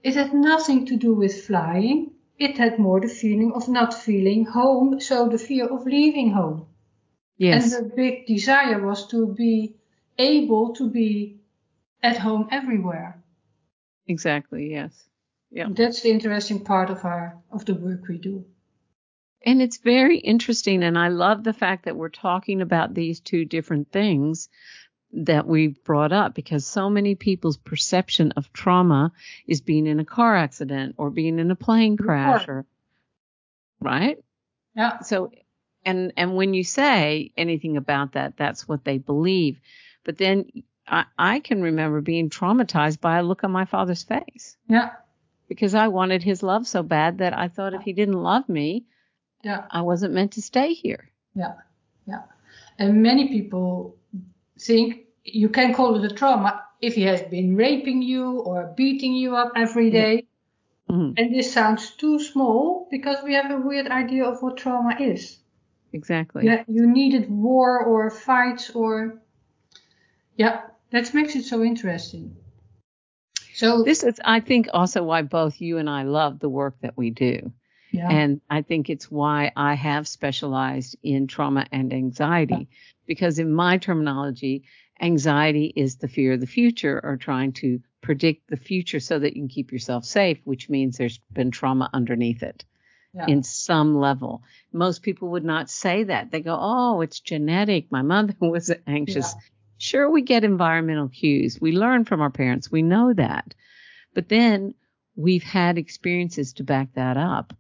It 0.03 0.15
had 0.15 0.35
nothing 0.35 0.87
to 0.87 0.97
do 0.97 1.15
with 1.15 1.47
flying. 1.47 2.13
It 2.39 2.59
had 2.59 2.79
more 2.79 3.01
the 3.01 3.09
feeling 3.09 3.53
of 3.53 3.69
not 3.69 3.95
feeling 3.95 4.45
home, 4.45 5.01
so 5.01 5.29
the 5.29 5.39
fear 5.39 5.67
of 5.67 5.87
leaving 5.87 6.33
home. 6.33 6.67
Yes. 7.39 7.73
And 7.73 7.91
the 7.91 7.95
big 7.95 8.27
desire 8.27 8.85
was 8.85 9.07
to 9.09 9.35
be 9.35 9.77
able 10.19 10.75
to 10.75 10.91
be 10.91 11.41
at 12.03 12.19
home 12.19 12.49
everywhere. 12.51 13.23
Exactly, 14.07 14.71
yes. 14.71 15.09
Yeah. 15.51 15.69
That's 15.71 16.03
the 16.03 16.11
interesting 16.11 16.65
part 16.65 16.91
of 16.91 17.05
our 17.05 17.39
of 17.51 17.65
the 17.65 17.75
work 17.75 18.09
we 18.09 18.19
do. 18.19 18.45
And 19.47 19.63
it's 19.63 19.79
very 19.79 20.19
interesting 20.19 20.83
and 20.83 20.99
I 20.99 21.09
love 21.09 21.45
the 21.45 21.53
fact 21.53 21.85
that 21.85 21.97
we're 21.97 22.09
talking 22.09 22.61
about 22.61 22.95
these 22.95 23.21
two 23.21 23.45
different 23.45 23.93
things 23.93 24.49
that 25.17 25.47
we 25.47 25.69
brought 25.69 26.13
up 26.13 26.35
because 26.35 26.67
so 26.67 26.91
many 26.91 27.15
people's 27.15 27.57
perception 27.57 28.33
of 28.33 28.53
trauma 28.53 29.13
is 29.47 29.61
being 29.61 29.87
in 29.87 30.01
a 30.01 30.05
car 30.05 30.37
accident 30.37 30.95
or 30.99 31.11
being 31.11 31.39
in 31.39 31.51
a 31.51 31.57
plane 31.57 31.97
crash 31.97 32.47
or 32.49 32.67
right? 33.81 34.19
Yeah. 34.77 35.01
So 35.01 35.31
and 35.85 36.13
and 36.17 36.35
when 36.35 36.55
you 36.55 36.65
say 36.65 37.33
anything 37.37 37.77
about 37.77 38.13
that 38.13 38.37
that's 38.37 38.67
what 38.67 38.85
they 38.85 38.99
believe. 38.99 39.61
But 40.05 40.19
then 40.19 40.51
i 40.87 41.05
i 41.19 41.41
can 41.41 41.63
remember 41.63 42.01
being 42.01 42.29
traumatized 42.29 43.01
by 43.01 43.19
a 43.19 43.23
look 43.23 43.45
on 43.45 43.51
my 43.53 43.65
father's 43.65 44.03
face. 44.03 44.57
Yeah. 44.69 44.91
Because 45.49 45.75
i 45.75 45.89
wanted 45.89 46.23
his 46.23 46.43
love 46.43 46.67
so 46.67 46.83
bad 46.83 47.19
that 47.19 47.37
i 47.39 47.49
thought 47.49 47.75
if 47.75 47.83
he 47.83 47.93
didn't 47.93 48.23
love 48.23 48.49
me 48.49 48.87
yeah. 49.45 49.65
I 49.71 49.83
wasn't 49.83 50.15
meant 50.15 50.33
to 50.33 50.43
stay 50.43 50.73
here. 50.73 51.11
Yeah. 51.35 51.55
Yeah. 52.07 52.23
And 52.79 53.03
many 53.03 53.29
people 53.29 53.97
think 54.59 55.04
you 55.25 55.49
can 55.49 55.75
call 55.75 55.97
it 55.97 56.11
a 56.11 56.15
trauma 56.15 56.63
if 56.81 56.95
he 56.95 57.03
has 57.03 57.23
been 57.23 57.57
raping 57.57 58.03
you 58.03 58.41
or 58.41 58.73
beating 58.77 59.15
you 59.15 59.37
up 59.37 59.53
every 59.57 59.91
day. 59.91 60.15
Yeah. 60.15 60.95
Mm-hmm. 60.97 61.13
And 61.17 61.35
this 61.35 61.53
sounds 61.53 61.93
too 61.93 62.19
small 62.19 62.89
because 62.91 63.17
we 63.25 63.35
have 63.35 63.51
a 63.51 63.57
weird 63.57 63.89
idea 63.89 64.25
of 64.25 64.43
what 64.43 64.59
trauma 64.59 64.97
is. 65.01 65.39
Exactly. 65.93 66.45
Yeah, 66.45 66.65
you 66.69 66.87
needed 66.87 67.31
war 67.31 67.85
or 67.85 68.11
fights 68.11 68.71
or 68.71 69.23
yeah, 70.37 70.63
that 70.91 71.15
makes 71.15 71.37
it 71.37 71.45
so 71.45 71.63
interesting. 71.63 72.37
So 73.55 73.85
this 73.85 74.03
is 74.03 74.21
I 74.25 74.41
think 74.41 74.69
also 74.75 75.05
why 75.05 75.23
both 75.23 75.61
you 75.61 75.79
and 75.79 75.89
I 75.89 76.03
love 76.03 76.41
the 76.41 76.49
work 76.49 76.75
that 76.83 76.97
we 76.97 77.11
do. 77.11 77.53
Yeah. 77.93 78.11
And 78.11 78.41
I 78.51 78.63
think 78.63 78.91
it's 78.91 79.11
why 79.11 79.53
I 79.57 79.75
have 79.75 80.09
specialized 80.09 80.97
in 81.05 81.29
trauma 81.29 81.67
and 81.71 81.93
anxiety 81.93 82.69
because 83.07 83.39
in 83.39 83.55
my 83.55 83.79
terminology, 83.79 84.65
Anxiety 85.05 85.71
is 85.77 85.97
the 85.97 86.09
fear 86.09 86.33
of 86.33 86.41
the 86.41 86.47
future 86.47 86.99
or 87.05 87.19
trying 87.19 87.53
to 87.53 87.81
predict 88.01 88.49
the 88.49 88.57
future 88.57 89.01
so 89.01 89.19
that 89.19 89.37
you 89.37 89.43
can 89.43 89.49
keep 89.49 89.71
yourself 89.71 90.07
safe, 90.07 90.39
which 90.45 90.71
means 90.71 90.97
there's 90.97 91.21
been 91.31 91.51
trauma 91.51 91.91
underneath 91.93 92.43
it 92.43 92.65
yeah. 93.13 93.27
in 93.29 93.43
some 93.43 93.95
level. 93.95 94.43
Most 94.73 95.03
people 95.03 95.29
would 95.33 95.45
not 95.45 95.69
say 95.69 96.05
that. 96.05 96.31
They 96.31 96.41
go, 96.41 96.57
oh, 96.59 97.03
it's 97.03 97.21
genetic. 97.21 97.93
My 97.93 98.01
mother 98.01 98.35
was 98.41 98.73
anxious. 98.87 99.35
Yeah. 99.35 99.41
Sure, 99.77 100.11
we 100.11 100.23
get 100.23 100.43
environmental 100.43 101.09
cues. 101.09 101.59
We 101.61 101.73
learn 101.73 102.07
from 102.07 102.23
our 102.23 102.31
parents. 102.31 102.73
We 102.73 102.81
know 102.81 103.13
that. 103.13 103.55
But 104.15 104.31
then 104.31 104.73
we've 105.17 105.43
had 105.43 105.77
experiences 105.77 106.55
to 106.55 106.65
back 106.65 106.95
that 106.95 107.19
up. 107.19 107.53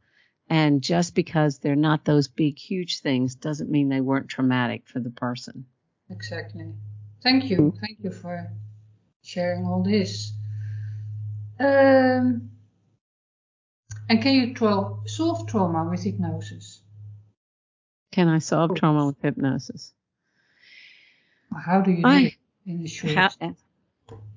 And 0.48 0.80
just 0.80 1.14
because 1.14 1.59
they're 1.59 1.76
not 1.76 2.07
those 2.07 2.28
big, 2.28 2.59
huge 2.59 3.00
things 3.00 3.35
doesn't 3.35 3.70
mean 3.70 3.90
they 3.90 4.00
weren't 4.00 4.28
traumatic 4.28 4.87
for 4.87 5.00
the 5.00 5.11
person. 5.11 5.66
Exactly. 6.09 6.72
Thank 7.24 7.50
you. 7.50 7.74
Thank 7.80 7.98
you 8.00 8.12
for 8.12 8.52
sharing 9.22 9.64
all 9.64 9.82
this. 9.82 10.32
Um, 11.58 12.50
and 14.08 14.22
can 14.22 14.34
you 14.34 14.54
tra- 14.54 14.94
solve 15.06 15.46
trauma 15.48 15.88
with 15.90 16.04
hypnosis? 16.04 16.82
Can 18.12 18.28
I 18.28 18.38
solve 18.38 18.76
trauma 18.76 19.06
with 19.06 19.16
hypnosis? 19.22 19.92
How 21.64 21.80
do 21.80 21.90
you 21.90 22.02
do 22.02 22.08
I, 22.08 22.20
it 22.20 22.34
in 22.66 22.87
short? 22.87 23.14
How, 23.14 23.30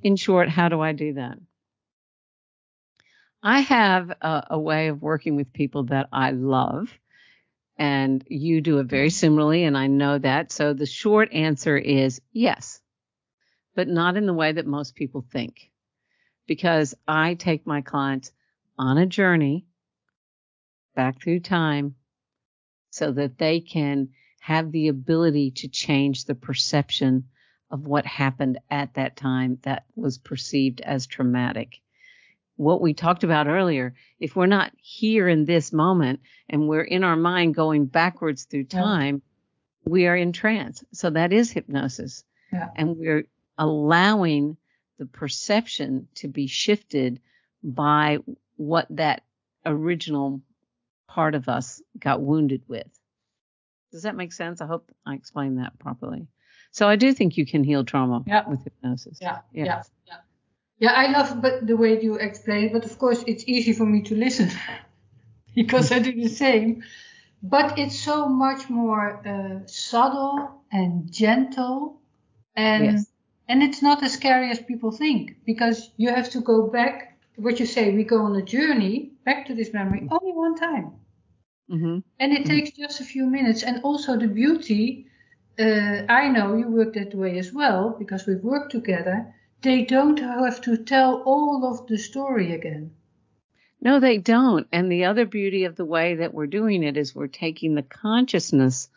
in 0.01 0.15
short, 0.15 0.49
how 0.49 0.69
do 0.69 0.79
I 0.79 0.93
do 0.93 1.13
that? 1.13 1.37
I 3.43 3.59
have 3.61 4.09
a, 4.09 4.47
a, 4.51 4.59
way 4.59 4.87
of 4.87 5.01
working 5.01 5.35
with 5.35 5.53
people 5.53 5.83
that 5.85 6.07
I 6.11 6.31
love, 6.31 6.89
and 7.77 8.23
you 8.27 8.61
do 8.61 8.79
it 8.79 8.87
very 8.87 9.07
mm-hmm. 9.07 9.13
similarly, 9.13 9.63
and 9.63 9.77
I 9.77 9.87
know 9.87 10.17
that. 10.17 10.51
So 10.51 10.73
the 10.73 10.85
short 10.85 11.31
answer 11.33 11.77
is 11.77 12.21
yes, 12.31 12.81
but 13.75 13.87
not 13.87 14.17
in 14.17 14.25
the 14.25 14.33
way 14.33 14.51
that 14.51 14.65
most 14.65 14.95
people 14.95 15.25
think. 15.31 15.71
Because 16.47 16.95
I 17.07 17.33
take 17.33 17.67
my 17.67 17.81
clients 17.81 18.31
on 18.77 18.97
a 18.97 19.05
journey 19.05 19.65
back 20.95 21.21
through 21.21 21.41
time 21.41 21.95
so 22.89 23.11
that 23.11 23.37
they 23.37 23.59
can 23.59 24.09
have 24.39 24.71
the 24.71 24.87
ability 24.87 25.51
to 25.51 25.67
change 25.67 26.25
the 26.25 26.35
perception 26.35 27.25
of 27.69 27.85
what 27.85 28.05
happened 28.05 28.57
at 28.71 28.93
that 28.93 29.17
time 29.17 29.59
that 29.63 29.83
was 29.95 30.17
perceived 30.17 30.79
as 30.79 31.05
traumatic 31.05 31.81
what 32.57 32.81
we 32.81 32.93
talked 32.93 33.23
about 33.23 33.47
earlier, 33.47 33.93
if 34.19 34.35
we're 34.35 34.47
not 34.47 34.71
here 34.81 35.27
in 35.27 35.45
this 35.45 35.71
moment 35.71 36.19
and 36.49 36.67
we're 36.67 36.81
in 36.81 37.03
our 37.03 37.15
mind 37.15 37.55
going 37.55 37.85
backwards 37.85 38.43
through 38.43 38.65
time, 38.65 39.21
yeah. 39.85 39.91
we 39.91 40.07
are 40.07 40.15
in 40.15 40.33
trance. 40.33 40.83
So 40.91 41.11
that 41.11 41.31
is 41.31 41.51
hypnosis. 41.51 42.23
Yeah. 42.51 42.69
And 42.75 42.97
we're 42.97 43.25
allowing 43.57 44.57
the 44.97 45.05
perception 45.05 46.07
to 46.15 46.27
be 46.27 46.47
shifted 46.47 47.21
by 47.63 48.19
what 48.55 48.87
that 48.89 49.23
original 49.65 50.41
part 51.07 51.35
of 51.35 51.47
us 51.47 51.81
got 51.97 52.21
wounded 52.21 52.63
with. 52.67 52.87
Does 53.91 54.03
that 54.03 54.15
make 54.15 54.33
sense? 54.33 54.61
I 54.61 54.65
hope 54.65 54.91
I 55.05 55.13
explained 55.13 55.59
that 55.59 55.77
properly. 55.79 56.27
So 56.71 56.87
I 56.87 56.95
do 56.95 57.13
think 57.13 57.37
you 57.37 57.45
can 57.45 57.63
heal 57.63 57.83
trauma 57.83 58.23
yeah. 58.27 58.47
with 58.47 58.63
hypnosis. 58.63 59.19
Yeah. 59.21 59.39
Yeah. 59.53 59.83
Yeah. 60.05 60.17
Yeah, 60.79 60.91
I 60.91 61.07
love 61.07 61.41
but 61.41 61.65
the 61.65 61.75
way 61.75 61.99
you 61.99 62.15
explain 62.15 62.65
it, 62.65 62.73
but 62.73 62.85
of 62.85 62.97
course 62.99 63.23
it's 63.25 63.43
easy 63.47 63.73
for 63.73 63.85
me 63.85 64.01
to 64.03 64.15
listen 64.15 64.51
because 65.55 65.91
I 65.91 65.99
do 65.99 66.13
the 66.13 66.29
same. 66.29 66.83
But 67.41 67.77
it's 67.77 67.99
so 67.99 68.27
much 68.27 68.69
more 68.69 69.21
uh, 69.27 69.65
subtle 69.67 70.61
and 70.71 71.11
gentle, 71.11 72.01
and 72.55 72.83
yes. 72.85 73.05
and 73.47 73.61
it's 73.63 73.81
not 73.81 74.03
as 74.03 74.13
scary 74.13 74.49
as 74.51 74.59
people 74.59 74.91
think 74.91 75.37
because 75.45 75.91
you 75.97 76.09
have 76.09 76.29
to 76.31 76.41
go 76.41 76.67
back. 76.67 77.17
What 77.35 77.59
you 77.59 77.67
say, 77.67 77.93
we 77.93 78.03
go 78.03 78.23
on 78.25 78.35
a 78.35 78.41
journey 78.41 79.11
back 79.23 79.45
to 79.47 79.53
this 79.53 79.71
memory 79.71 80.07
only 80.09 80.33
one 80.33 80.55
time, 80.55 80.93
mm-hmm. 81.69 81.99
and 82.19 82.33
it 82.33 82.45
mm-hmm. 82.45 82.49
takes 82.49 82.71
just 82.71 83.01
a 83.01 83.03
few 83.03 83.27
minutes. 83.27 83.61
And 83.61 83.83
also 83.83 84.17
the 84.17 84.27
beauty, 84.27 85.05
uh, 85.59 86.01
I 86.09 86.29
know 86.29 86.55
you 86.55 86.67
work 86.67 86.95
that 86.95 87.13
way 87.13 87.37
as 87.37 87.53
well 87.53 87.95
because 87.99 88.25
we've 88.25 88.43
worked 88.43 88.71
together 88.71 89.33
they 89.61 89.83
don't 89.83 90.19
have 90.19 90.61
to 90.61 90.77
tell 90.77 91.21
all 91.25 91.65
of 91.65 91.87
the 91.87 91.97
story 91.97 92.53
again. 92.53 92.91
No, 93.81 93.99
they 93.99 94.17
don't. 94.17 94.67
And 94.71 94.91
the 94.91 95.05
other 95.05 95.25
beauty 95.25 95.65
of 95.65 95.75
the 95.75 95.85
way 95.85 96.15
that 96.15 96.33
we're 96.33 96.47
doing 96.47 96.83
it 96.83 96.97
is 96.97 97.13
we're 97.13 97.27
taking 97.27 97.75
the 97.75 97.83
consciousness 97.83 98.89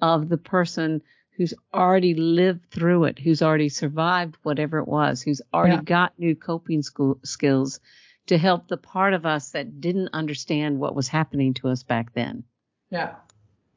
of 0.00 0.28
the 0.28 0.38
person 0.38 1.02
who's 1.36 1.54
already 1.72 2.14
lived 2.14 2.70
through 2.70 3.04
it, 3.04 3.18
who's 3.18 3.42
already 3.42 3.68
survived 3.68 4.36
whatever 4.42 4.78
it 4.78 4.88
was, 4.88 5.22
who's 5.22 5.42
already 5.52 5.76
yeah. 5.76 5.82
got 5.82 6.18
new 6.18 6.34
coping 6.34 6.82
school, 6.82 7.18
skills 7.24 7.80
to 8.26 8.38
help 8.38 8.68
the 8.68 8.76
part 8.76 9.14
of 9.14 9.26
us 9.26 9.50
that 9.50 9.80
didn't 9.80 10.10
understand 10.12 10.78
what 10.78 10.94
was 10.94 11.08
happening 11.08 11.54
to 11.54 11.68
us 11.68 11.82
back 11.82 12.14
then. 12.14 12.44
Yeah. 12.90 13.14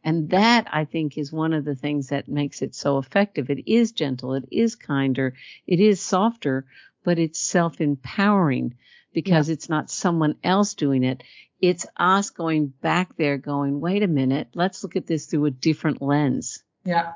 And 0.05 0.29
that 0.29 0.67
I 0.71 0.85
think 0.85 1.17
is 1.17 1.33
one 1.33 1.51
of 1.51 1.65
the 1.65 1.73
things 1.73 2.09
that 2.09 2.27
makes 2.27 2.61
it 2.61 2.75
so 2.75 2.99
effective. 2.99 3.49
It 3.49 3.67
is 3.67 3.91
gentle, 3.91 4.35
it 4.35 4.45
is 4.51 4.75
kinder, 4.75 5.33
it 5.65 5.79
is 5.79 5.99
softer, 5.99 6.67
but 7.03 7.17
it's 7.17 7.39
self 7.39 7.81
empowering 7.81 8.75
because 9.13 9.49
yeah. 9.49 9.53
it's 9.53 9.67
not 9.67 9.89
someone 9.89 10.35
else 10.43 10.75
doing 10.75 11.03
it. 11.03 11.23
It's 11.59 11.87
us 11.97 12.29
going 12.29 12.67
back 12.67 13.17
there 13.17 13.39
going, 13.39 13.81
wait 13.81 14.03
a 14.03 14.07
minute, 14.07 14.49
let's 14.53 14.83
look 14.83 14.95
at 14.95 15.07
this 15.07 15.25
through 15.25 15.45
a 15.45 15.51
different 15.51 16.03
lens. 16.03 16.63
Yeah. 16.83 17.13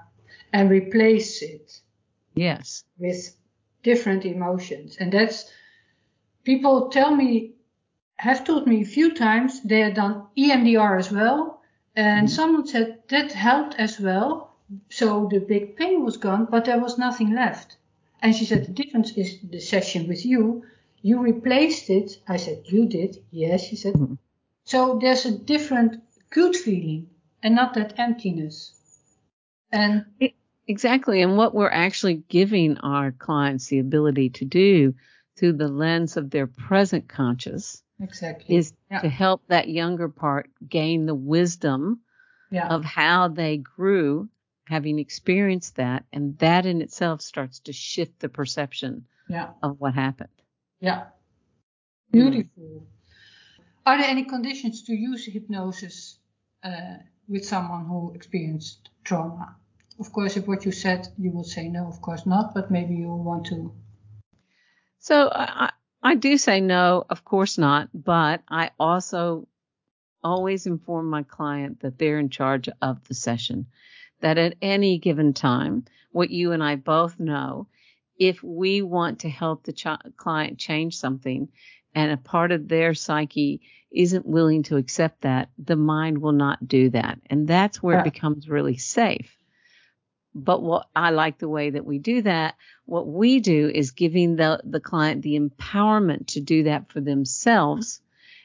And 0.51 0.71
replace 0.71 1.43
it. 1.43 1.79
Yes. 2.33 2.85
With 2.97 3.35
different 3.83 4.25
emotions. 4.25 4.97
And 4.99 5.11
that's, 5.11 5.51
people 6.43 6.89
tell 6.89 7.15
me, 7.15 7.51
have 8.15 8.43
told 8.43 8.65
me 8.65 8.81
a 8.81 8.85
few 8.85 9.13
times 9.13 9.61
they 9.61 9.81
have 9.81 9.93
done 9.93 10.23
EMDR 10.35 10.97
as 10.97 11.11
well 11.11 11.58
and 11.99 12.29
someone 12.29 12.65
said 12.65 12.99
that 13.09 13.31
helped 13.31 13.75
as 13.77 13.99
well. 13.99 14.55
So 14.89 15.27
the 15.31 15.39
big 15.39 15.75
pain 15.75 16.05
was 16.05 16.17
gone, 16.17 16.47
but 16.49 16.65
there 16.65 16.79
was 16.79 16.97
nothing 16.97 17.33
left. 17.33 17.77
And 18.21 18.35
she 18.35 18.45
said, 18.45 18.65
the 18.65 18.71
difference 18.71 19.11
is 19.17 19.39
the 19.41 19.59
session 19.59 20.07
with 20.07 20.25
you. 20.25 20.63
You 21.01 21.19
replaced 21.19 21.89
it. 21.89 22.17
I 22.27 22.37
said, 22.37 22.63
you 22.65 22.87
did. 22.87 23.17
Yes, 23.31 23.63
she 23.63 23.75
said. 23.75 23.93
Mm-hmm. 23.93 24.15
So 24.65 24.99
there's 25.01 25.25
a 25.25 25.37
different 25.37 26.01
good 26.29 26.55
feeling 26.55 27.09
and 27.41 27.55
not 27.55 27.73
that 27.73 27.97
emptiness. 27.97 28.73
And 29.71 30.05
exactly. 30.67 31.21
And 31.21 31.37
what 31.37 31.55
we're 31.55 31.69
actually 31.69 32.23
giving 32.27 32.77
our 32.77 33.11
clients 33.11 33.67
the 33.67 33.79
ability 33.79 34.29
to 34.29 34.45
do 34.45 34.93
through 35.37 35.53
the 35.53 35.67
lens 35.67 36.17
of 36.17 36.29
their 36.29 36.47
present 36.47 37.07
conscious 37.07 37.81
exactly 38.01 38.55
is 38.55 38.73
yeah. 38.89 38.99
to 38.99 39.09
help 39.09 39.43
that 39.47 39.69
younger 39.69 40.09
part 40.09 40.49
gain 40.67 41.05
the 41.05 41.15
wisdom 41.15 42.01
yeah. 42.51 42.67
of 42.67 42.83
how 42.83 43.27
they 43.27 43.57
grew 43.57 44.29
having 44.65 44.99
experienced 44.99 45.75
that 45.77 46.05
and 46.13 46.37
that 46.39 46.65
in 46.65 46.81
itself 46.81 47.21
starts 47.21 47.59
to 47.59 47.73
shift 47.73 48.19
the 48.19 48.29
perception 48.29 49.05
yeah. 49.27 49.49
of 49.63 49.79
what 49.79 49.93
happened 49.93 50.29
yeah 50.79 51.05
beautiful 52.11 52.85
are 53.85 53.97
there 53.97 54.07
any 54.09 54.23
conditions 54.23 54.83
to 54.83 54.93
use 54.93 55.25
hypnosis 55.25 56.19
uh, 56.63 56.97
with 57.27 57.45
someone 57.45 57.85
who 57.85 58.11
experienced 58.13 58.89
trauma 59.03 59.55
of 59.99 60.11
course 60.13 60.37
if 60.37 60.47
what 60.47 60.65
you 60.65 60.71
said 60.71 61.07
you 61.17 61.31
will 61.31 61.43
say 61.43 61.67
no 61.67 61.87
of 61.87 62.01
course 62.01 62.25
not 62.25 62.53
but 62.53 62.71
maybe 62.71 62.95
you 62.95 63.09
want 63.09 63.45
to 63.45 63.73
so 64.99 65.29
I, 65.33 65.71
I 66.01 66.15
do 66.15 66.37
say 66.37 66.61
no, 66.61 67.05
of 67.09 67.25
course 67.25 67.57
not, 67.57 67.89
but 67.93 68.41
I 68.49 68.71
also 68.79 69.47
always 70.23 70.65
inform 70.65 71.09
my 71.09 71.23
client 71.23 71.81
that 71.81 71.97
they're 71.97 72.19
in 72.19 72.29
charge 72.29 72.69
of 72.81 73.05
the 73.07 73.13
session. 73.13 73.67
That 74.21 74.37
at 74.37 74.55
any 74.61 74.97
given 74.97 75.33
time, 75.33 75.85
what 76.11 76.29
you 76.29 76.51
and 76.51 76.63
I 76.63 76.75
both 76.75 77.19
know, 77.19 77.67
if 78.17 78.43
we 78.43 78.81
want 78.81 79.19
to 79.19 79.29
help 79.29 79.63
the 79.63 79.73
ch- 79.73 79.87
client 80.17 80.57
change 80.57 80.97
something 80.97 81.49
and 81.95 82.11
a 82.11 82.17
part 82.17 82.51
of 82.51 82.67
their 82.67 82.93
psyche 82.93 83.61
isn't 83.91 84.25
willing 84.25 84.63
to 84.63 84.77
accept 84.77 85.21
that, 85.21 85.49
the 85.57 85.75
mind 85.75 86.19
will 86.19 86.33
not 86.33 86.67
do 86.67 86.89
that. 86.91 87.19
And 87.29 87.47
that's 87.47 87.81
where 87.81 87.95
yeah. 87.95 88.01
it 88.01 88.13
becomes 88.13 88.49
really 88.49 88.77
safe. 88.77 89.38
But 90.35 90.61
what 90.61 90.87
I 90.95 91.09
like 91.09 91.39
the 91.39 91.49
way 91.49 91.71
that 91.71 91.85
we 91.85 91.97
do 91.97 92.21
that. 92.21 92.55
What 92.85 93.07
we 93.07 93.39
do 93.39 93.71
is 93.73 93.91
giving 93.91 94.35
the, 94.35 94.61
the 94.63 94.79
client 94.79 95.21
the 95.21 95.39
empowerment 95.39 96.27
to 96.27 96.41
do 96.41 96.63
that 96.63 96.91
for 96.91 97.01
themselves. 97.01 98.01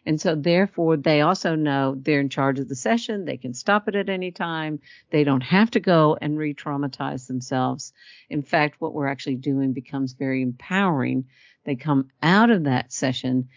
And 0.07 0.21
so 0.21 0.35
therefore 0.35 0.97
they 0.97 1.23
also 1.23 1.55
know 1.55 1.95
they're 1.97 2.21
in 2.21 2.29
charge 2.29 2.59
of 2.59 2.69
the 2.69 2.75
session. 2.75 3.25
They 3.25 3.37
can 3.37 3.55
stop 3.55 3.89
it 3.89 3.95
at 3.95 4.09
any 4.09 4.33
time. 4.33 4.81
They 5.11 5.25
don't 5.25 5.43
have 5.43 5.71
to 5.73 5.81
go 5.81 6.17
and 6.21 6.39
re-traumatize 6.39 7.27
themselves. 7.27 7.93
In 8.29 8.43
fact, 8.43 8.81
what 8.81 8.93
we're 8.93 9.09
actually 9.09 9.37
doing 9.37 9.73
becomes 9.73 10.13
very 10.13 10.43
empowering. 10.43 11.27
They 11.65 11.77
come 11.77 12.11
out 12.23 12.51
of 12.51 12.65
that 12.65 12.93
session 12.93 13.49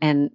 and 0.00 0.30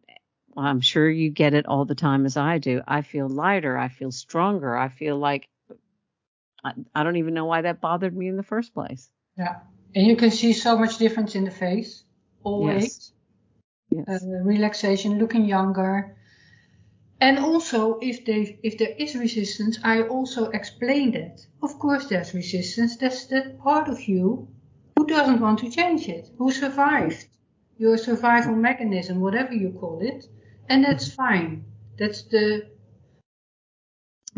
I'm 0.58 0.82
sure 0.82 1.10
you 1.10 1.30
get 1.30 1.54
it 1.54 1.68
all 1.68 1.86
the 1.86 1.96
time 1.96 2.26
as 2.26 2.36
I 2.36 2.58
do. 2.58 2.82
I 2.88 3.02
feel 3.02 3.30
lighter. 3.30 3.78
I 3.78 3.90
feel 3.90 4.12
stronger. 4.12 4.76
I 4.76 4.90
feel 4.90 5.18
like 5.18 5.48
I, 6.64 6.74
I 6.94 7.04
don't 7.04 7.18
even 7.18 7.34
know 7.34 7.46
why 7.46 7.62
that 7.62 7.82
bothered 7.82 8.16
me 8.16 8.28
in 8.28 8.38
the 8.38 8.44
first 8.44 8.74
place. 8.74 9.10
Yeah. 9.38 9.60
And 9.96 10.06
you 10.06 10.16
can 10.16 10.32
see 10.32 10.54
so 10.54 10.78
much 10.78 10.98
difference 10.98 11.36
in 11.36 11.46
the 11.46 11.52
face. 11.52 12.04
Always. 12.44 13.14
Yes. 13.92 14.06
yes. 14.08 14.24
Uh, 14.24 14.44
relaxation, 14.44 15.20
looking 15.20 15.46
younger. 15.46 16.16
And 17.22 17.38
also, 17.38 18.00
if 18.02 18.24
they, 18.26 18.60
if 18.64 18.78
there 18.78 18.96
is 18.98 19.16
resistance, 19.16 19.80
I 19.84 20.04
also 20.04 20.50
explain 20.52 21.12
that. 21.12 21.46
Of 21.62 21.78
course, 21.80 22.08
there's 22.08 22.34
resistance. 22.34 22.96
That's 22.98 23.26
that 23.28 23.60
part 23.60 23.90
of 23.90 24.02
you 24.08 24.48
who 24.96 25.06
doesn't 25.06 25.42
want 25.42 25.60
to 25.60 25.70
change 25.70 26.08
it, 26.08 26.30
who 26.38 26.52
survived 26.52 27.28
your 27.78 27.98
survival 27.98 28.56
mechanism, 28.56 29.22
whatever 29.22 29.54
you 29.54 29.72
call 29.72 30.00
it, 30.02 30.28
and 30.70 30.84
that's 30.84 31.12
fine. 31.14 31.66
That's 31.98 32.24
the 32.24 32.68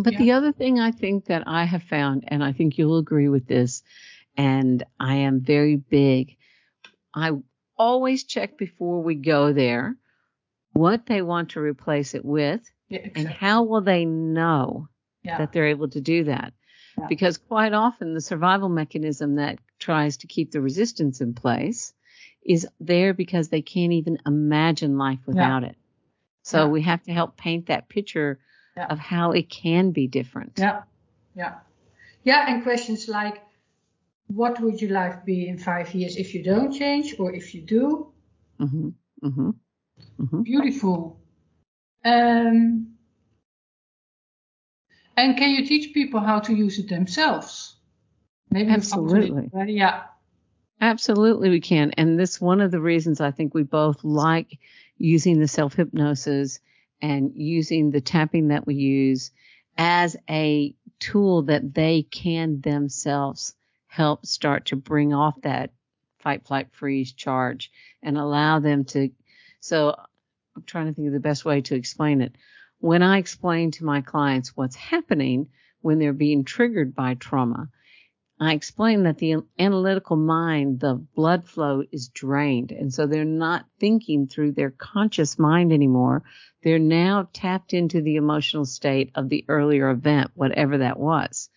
but 0.04 0.14
yeah. 0.14 0.20
the 0.20 0.32
other 0.32 0.52
thing 0.52 0.80
I 0.80 0.92
think 0.92 1.26
that 1.26 1.44
I 1.48 1.66
have 1.66 1.84
found, 1.84 2.26
and 2.28 2.44
I 2.44 2.52
think 2.54 2.78
you'll 2.78 2.98
agree 2.98 3.30
with 3.30 3.48
this, 3.48 3.84
and 4.38 4.84
I 5.00 5.16
am 5.16 5.42
very 5.42 5.76
big, 5.76 6.38
I 7.14 7.32
always 7.78 8.24
check 8.24 8.58
before 8.58 9.02
we 9.02 9.16
go 9.16 9.54
there 9.54 9.96
what 10.74 11.06
they 11.06 11.22
want 11.22 11.50
to 11.50 11.60
replace 11.60 12.14
it 12.14 12.24
with 12.24 12.62
yeah, 12.90 13.00
exactly. 13.00 13.24
and 13.24 13.34
how 13.34 13.64
will 13.64 13.82
they 13.82 14.06
know 14.06 14.88
yeah. 15.24 15.38
that 15.38 15.52
they're 15.52 15.68
able 15.68 15.90
to 15.90 16.02
do 16.02 16.26
that. 16.26 16.54
Because 17.08 17.38
quite 17.38 17.74
often 17.74 18.14
the 18.14 18.22
survival 18.22 18.70
mechanism 18.70 19.36
that 19.36 19.58
tries 19.80 20.18
to 20.18 20.28
keep 20.28 20.52
the 20.52 20.62
resistance 20.62 21.20
in 21.20 21.34
place 21.34 21.94
is 22.46 22.68
there 22.80 23.14
because 23.14 23.50
they 23.50 23.62
can't 23.62 23.94
even 23.94 24.20
imagine 24.26 24.98
life 24.98 25.20
without 25.26 25.64
it. 25.64 25.76
So 26.44 26.68
we 26.68 26.82
have 26.84 27.02
to 27.04 27.14
help 27.14 27.38
paint 27.38 27.68
that 27.68 27.90
picture 27.90 28.40
yeah. 28.76 28.88
of 28.88 29.00
how 29.00 29.32
it 29.32 29.50
can 29.50 29.92
be 29.92 30.08
different. 30.08 30.54
Yeah, 30.58 30.84
yeah, 31.36 31.56
yeah. 32.24 32.46
And 32.48 32.64
questions 32.64 33.08
like, 33.08 33.44
what 34.28 34.60
would 34.62 34.82
your 34.82 34.92
life 34.92 35.26
be 35.26 35.48
in 35.48 35.58
five 35.58 35.94
years 35.94 36.16
if 36.18 36.34
you 36.34 36.44
don't 36.44 36.72
change, 36.72 37.16
or 37.20 37.34
if 37.34 37.54
you 37.54 37.62
do? 37.62 38.12
Mm-hmm. 38.60 38.90
Mm-hmm. 39.24 39.50
Mm-hmm. 40.20 40.42
Beautiful. 40.44 41.20
Um, 42.04 42.96
and 45.18 45.38
can 45.38 45.52
you 45.52 45.66
teach 45.66 45.94
people 45.94 46.20
how 46.20 46.40
to 46.40 46.54
use 46.54 46.80
it 46.80 46.90
themselves? 46.90 47.76
Maybe 48.50 48.72
absolutely. 48.72 49.50
Yeah. 49.68 50.04
Absolutely, 50.82 51.50
we 51.50 51.62
can. 51.62 51.92
And 51.92 52.20
this 52.20 52.42
one 52.42 52.60
of 52.60 52.72
the 52.72 52.82
reasons 52.82 53.22
I 53.22 53.30
think 53.30 53.54
we 53.54 53.62
both 53.62 54.04
like 54.04 54.58
using 54.98 55.40
the 55.40 55.48
self 55.48 55.76
hypnosis 55.76 56.60
and 57.02 57.32
using 57.36 57.92
the 57.92 58.02
tapping 58.02 58.50
that 58.50 58.66
we 58.66 58.76
use 58.76 59.32
as 59.78 60.16
a 60.30 60.76
tool 61.00 61.44
that 61.44 61.74
they 61.74 62.04
can 62.04 62.62
themselves 62.62 63.56
help 63.88 64.26
start 64.26 64.68
to 64.68 64.76
bring 64.76 65.14
off 65.14 65.40
that 65.42 65.72
fight, 66.20 66.46
flight, 66.46 66.68
freeze 66.72 67.12
charge 67.14 67.72
and 68.04 68.18
allow 68.18 68.60
them 68.60 68.86
to. 68.86 69.10
So 69.60 69.96
I'm 70.56 70.64
trying 70.64 70.88
to 70.88 70.94
think 70.94 71.08
of 71.08 71.14
the 71.14 71.20
best 71.20 71.46
way 71.46 71.62
to 71.62 71.76
explain 71.76 72.22
it. 72.22 72.36
When 72.80 73.04
I 73.04 73.18
explain 73.18 73.72
to 73.72 73.86
my 73.86 74.02
clients 74.02 74.56
what's 74.56 74.76
happening 74.76 75.50
when 75.82 76.00
they're 76.00 76.14
being 76.14 76.44
triggered 76.44 76.96
by 76.96 77.16
trauma, 77.16 77.70
I 78.44 78.54
explain 78.54 79.04
that 79.04 79.20
the 79.20 79.36
analytical 79.60 80.16
mind, 80.16 80.80
the 80.80 80.96
blood 80.96 81.46
flow 81.46 81.84
is 81.92 82.10
drained. 82.10 82.72
And 82.72 82.92
so 82.92 83.06
they're 83.06 83.24
not 83.24 83.68
thinking 83.80 84.26
through 84.26 84.54
their 84.54 84.72
conscious 84.72 85.38
mind 85.38 85.72
anymore. 85.72 86.24
They're 86.64 86.80
now 86.80 87.30
tapped 87.34 87.72
into 87.72 88.02
the 88.02 88.16
emotional 88.16 88.66
state 88.66 89.12
of 89.14 89.30
the 89.30 89.46
earlier 89.48 89.92
event, 89.92 90.32
whatever 90.34 90.80
that 90.80 91.00
was. 91.00 91.52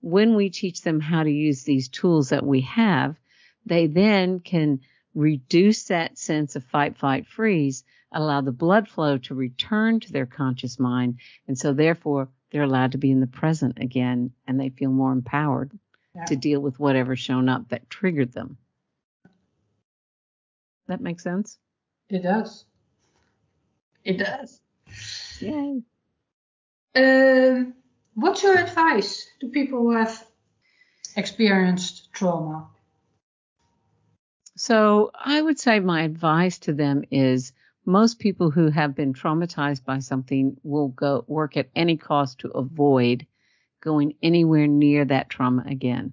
When 0.00 0.36
we 0.36 0.48
teach 0.48 0.82
them 0.82 1.00
how 1.00 1.24
to 1.24 1.30
use 1.30 1.64
these 1.64 1.88
tools 1.88 2.28
that 2.28 2.46
we 2.46 2.60
have, 2.60 3.16
they 3.64 3.88
then 3.88 4.38
can 4.38 4.82
reduce 5.12 5.86
that 5.86 6.18
sense 6.18 6.54
of 6.54 6.62
fight, 6.62 6.96
fight, 6.96 7.26
freeze, 7.26 7.82
allow 8.12 8.42
the 8.42 8.52
blood 8.52 8.86
flow 8.86 9.18
to 9.18 9.34
return 9.34 9.98
to 9.98 10.12
their 10.12 10.26
conscious 10.26 10.78
mind. 10.78 11.18
And 11.48 11.58
so 11.58 11.72
therefore 11.72 12.28
they're 12.52 12.62
allowed 12.62 12.92
to 12.92 12.98
be 12.98 13.10
in 13.10 13.18
the 13.18 13.26
present 13.26 13.78
again 13.80 14.30
and 14.46 14.60
they 14.60 14.68
feel 14.68 14.92
more 14.92 15.10
empowered 15.10 15.76
yeah. 16.16 16.24
to 16.24 16.36
deal 16.36 16.60
with 16.60 16.80
whatever's 16.80 17.20
shown 17.20 17.48
up 17.48 17.68
that 17.68 17.90
triggered 17.90 18.32
them. 18.32 18.56
That 20.88 21.00
makes 21.00 21.22
sense? 21.22 21.58
It 22.08 22.22
does. 22.22 22.64
It 24.04 24.18
does. 24.18 24.60
Yay. 25.40 25.82
Um, 26.94 27.74
what's 28.14 28.42
your 28.42 28.56
advice 28.56 29.28
to 29.40 29.48
people 29.48 29.80
who 29.80 29.90
have 29.96 30.24
experienced 31.16 32.12
trauma? 32.12 32.68
So 34.56 35.10
I 35.14 35.42
would 35.42 35.58
say 35.58 35.80
my 35.80 36.02
advice 36.02 36.58
to 36.60 36.72
them 36.72 37.04
is 37.10 37.52
most 37.84 38.18
people 38.18 38.50
who 38.50 38.70
have 38.70 38.94
been 38.94 39.12
traumatized 39.12 39.84
by 39.84 39.98
something 39.98 40.56
will 40.62 40.88
go 40.88 41.24
work 41.26 41.56
at 41.56 41.68
any 41.76 41.96
cost 41.96 42.38
to 42.40 42.50
avoid 42.50 43.26
going 43.86 44.16
anywhere 44.20 44.66
near 44.66 45.04
that 45.04 45.30
trauma 45.30 45.62
again. 45.64 46.12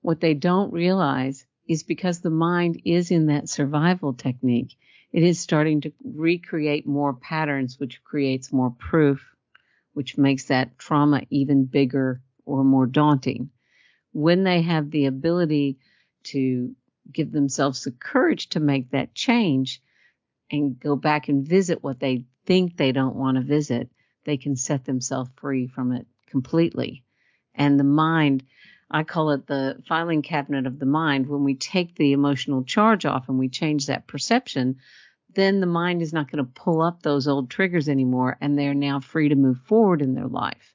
What 0.00 0.20
they 0.20 0.34
don't 0.34 0.72
realize 0.72 1.44
is 1.68 1.82
because 1.82 2.20
the 2.20 2.30
mind 2.30 2.80
is 2.84 3.10
in 3.10 3.26
that 3.26 3.48
survival 3.48 4.14
technique, 4.14 4.76
it 5.12 5.24
is 5.24 5.40
starting 5.40 5.80
to 5.80 5.92
recreate 6.04 6.86
more 6.86 7.14
patterns, 7.14 7.80
which 7.80 8.04
creates 8.04 8.52
more 8.52 8.70
proof, 8.70 9.34
which 9.94 10.16
makes 10.16 10.44
that 10.44 10.78
trauma 10.78 11.22
even 11.30 11.64
bigger 11.64 12.22
or 12.44 12.62
more 12.62 12.86
daunting. 12.86 13.50
When 14.12 14.44
they 14.44 14.62
have 14.62 14.88
the 14.88 15.06
ability 15.06 15.78
to 16.26 16.76
give 17.12 17.32
themselves 17.32 17.82
the 17.82 17.90
courage 17.90 18.50
to 18.50 18.60
make 18.60 18.92
that 18.92 19.14
change 19.14 19.82
and 20.48 20.78
go 20.78 20.94
back 20.94 21.28
and 21.28 21.44
visit 21.44 21.82
what 21.82 21.98
they 21.98 22.26
think 22.46 22.76
they 22.76 22.92
don't 22.92 23.16
want 23.16 23.36
to 23.36 23.42
visit, 23.42 23.90
they 24.24 24.36
can 24.36 24.54
set 24.54 24.84
themselves 24.84 25.30
free 25.34 25.66
from 25.66 25.90
it 25.90 26.06
completely. 26.32 27.04
And 27.54 27.78
the 27.78 27.84
mind, 27.84 28.42
I 28.90 29.04
call 29.04 29.30
it 29.30 29.46
the 29.46 29.80
filing 29.86 30.22
cabinet 30.22 30.66
of 30.66 30.80
the 30.80 30.86
mind. 30.86 31.28
When 31.28 31.44
we 31.44 31.54
take 31.54 31.94
the 31.94 32.12
emotional 32.12 32.64
charge 32.64 33.06
off 33.06 33.28
and 33.28 33.38
we 33.38 33.48
change 33.48 33.86
that 33.86 34.08
perception, 34.08 34.78
then 35.34 35.60
the 35.60 35.66
mind 35.66 36.02
is 36.02 36.12
not 36.12 36.30
going 36.30 36.44
to 36.44 36.50
pull 36.50 36.82
up 36.82 37.02
those 37.02 37.28
old 37.28 37.50
triggers 37.50 37.88
anymore 37.88 38.36
and 38.40 38.58
they're 38.58 38.74
now 38.74 38.98
free 38.98 39.28
to 39.28 39.34
move 39.36 39.58
forward 39.66 40.02
in 40.02 40.14
their 40.14 40.26
life. 40.26 40.74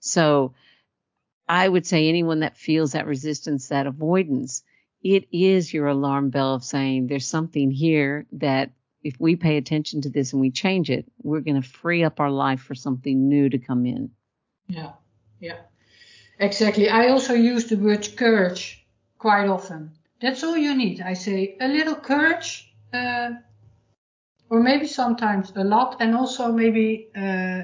So 0.00 0.54
I 1.48 1.68
would 1.68 1.86
say 1.86 2.08
anyone 2.08 2.40
that 2.40 2.56
feels 2.56 2.92
that 2.92 3.06
resistance, 3.06 3.68
that 3.68 3.86
avoidance, 3.86 4.62
it 5.02 5.28
is 5.32 5.74
your 5.74 5.88
alarm 5.88 6.30
bell 6.30 6.54
of 6.54 6.64
saying 6.64 7.06
there's 7.06 7.26
something 7.26 7.70
here 7.70 8.26
that 8.32 8.70
if 9.02 9.14
we 9.20 9.36
pay 9.36 9.56
attention 9.56 10.00
to 10.02 10.10
this 10.10 10.32
and 10.32 10.40
we 10.40 10.50
change 10.50 10.90
it, 10.90 11.06
we're 11.22 11.40
going 11.40 11.60
to 11.60 11.68
free 11.68 12.02
up 12.02 12.18
our 12.18 12.30
life 12.30 12.60
for 12.60 12.74
something 12.74 13.28
new 13.28 13.48
to 13.48 13.58
come 13.58 13.86
in. 13.86 14.10
Yeah, 14.68 14.92
yeah, 15.40 15.58
exactly. 16.38 16.88
I 16.88 17.08
also 17.08 17.34
use 17.34 17.66
the 17.66 17.76
word 17.76 18.16
courage 18.16 18.86
quite 19.18 19.48
often. 19.48 19.92
That's 20.20 20.42
all 20.42 20.56
you 20.56 20.74
need. 20.74 21.00
I 21.00 21.14
say 21.14 21.56
a 21.60 21.68
little 21.68 21.94
courage, 21.94 22.74
uh, 22.92 23.30
or 24.50 24.60
maybe 24.60 24.86
sometimes 24.86 25.52
a 25.56 25.64
lot, 25.64 25.96
and 26.00 26.14
also 26.14 26.52
maybe 26.52 27.08
uh, 27.16 27.62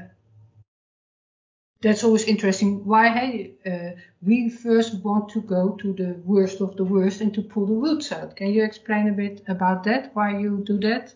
that's 1.80 2.04
always 2.04 2.24
interesting. 2.24 2.84
Why 2.84 3.08
hey, 3.08 3.54
uh, 3.66 4.00
we 4.22 4.48
first 4.48 5.02
want 5.02 5.30
to 5.30 5.40
go 5.40 5.70
to 5.82 5.92
the 5.92 6.14
worst 6.24 6.60
of 6.60 6.76
the 6.76 6.84
worst 6.84 7.20
and 7.20 7.34
to 7.34 7.42
pull 7.42 7.66
the 7.66 7.74
roots 7.74 8.12
out. 8.12 8.36
Can 8.36 8.52
you 8.52 8.62
explain 8.62 9.08
a 9.08 9.12
bit 9.12 9.42
about 9.48 9.82
that? 9.84 10.14
Why 10.14 10.38
you 10.38 10.62
do 10.64 10.78
that? 10.80 11.14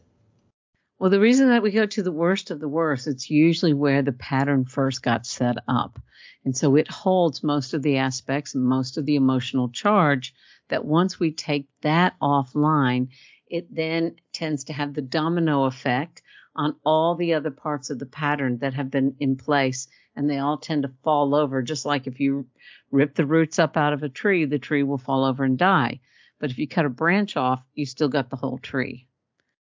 Well, 0.99 1.11
the 1.11 1.21
reason 1.21 1.49
that 1.51 1.63
we 1.63 1.73
go 1.73 1.85
to 1.85 2.03
the 2.03 2.13
worst 2.13 2.51
of 2.51 2.59
the 2.59 2.69
worst, 2.69 3.07
it's 3.07 3.29
usually 3.29 3.75
where 3.75 4.03
the 4.03 4.13
pattern 4.13 4.65
first 4.65 5.03
got 5.03 5.27
set 5.27 5.57
up. 5.69 5.99
And 6.45 6.57
so 6.57 6.75
it 6.77 6.91
holds 6.91 7.43
most 7.43 7.75
of 7.75 7.83
the 7.83 7.99
aspects 7.99 8.55
and 8.55 8.65
most 8.65 8.97
of 8.97 9.05
the 9.05 9.17
emotional 9.17 9.69
charge 9.69 10.33
that 10.69 10.87
once 10.87 11.21
we 11.21 11.33
take 11.33 11.69
that 11.83 12.15
offline, 12.23 13.09
it 13.49 13.67
then 13.75 14.17
tends 14.33 14.65
to 14.65 14.73
have 14.73 14.95
the 14.95 15.03
domino 15.03 15.65
effect 15.65 16.23
on 16.55 16.75
all 16.85 17.15
the 17.15 17.35
other 17.35 17.51
parts 17.51 17.91
of 17.91 17.99
the 17.99 18.07
pattern 18.07 18.59
that 18.59 18.75
have 18.75 18.91
been 18.91 19.15
in 19.21 19.37
place 19.37 19.89
and 20.17 20.31
they 20.31 20.39
all 20.39 20.57
tend 20.57 20.83
to 20.83 20.93
fall 21.05 21.35
over 21.35 21.63
just 21.63 21.85
like 21.85 22.07
if 22.07 22.19
you 22.19 22.47
rip 22.91 23.15
the 23.15 23.27
roots 23.27 23.59
up 23.59 23.77
out 23.77 23.93
of 23.93 24.03
a 24.03 24.09
tree 24.09 24.47
the 24.47 24.59
tree 24.59 24.83
will 24.83 24.99
fall 24.99 25.25
over 25.25 25.45
and 25.45 25.59
die 25.59 26.01
but 26.41 26.51
if 26.51 26.59
you 26.59 26.67
cut 26.67 26.87
a 26.87 26.91
branch 26.91 27.37
off 27.37 27.63
you 27.75 27.85
still 27.85 28.09
got 28.09 28.31
the 28.31 28.37
whole 28.37 28.59
tree 28.59 29.06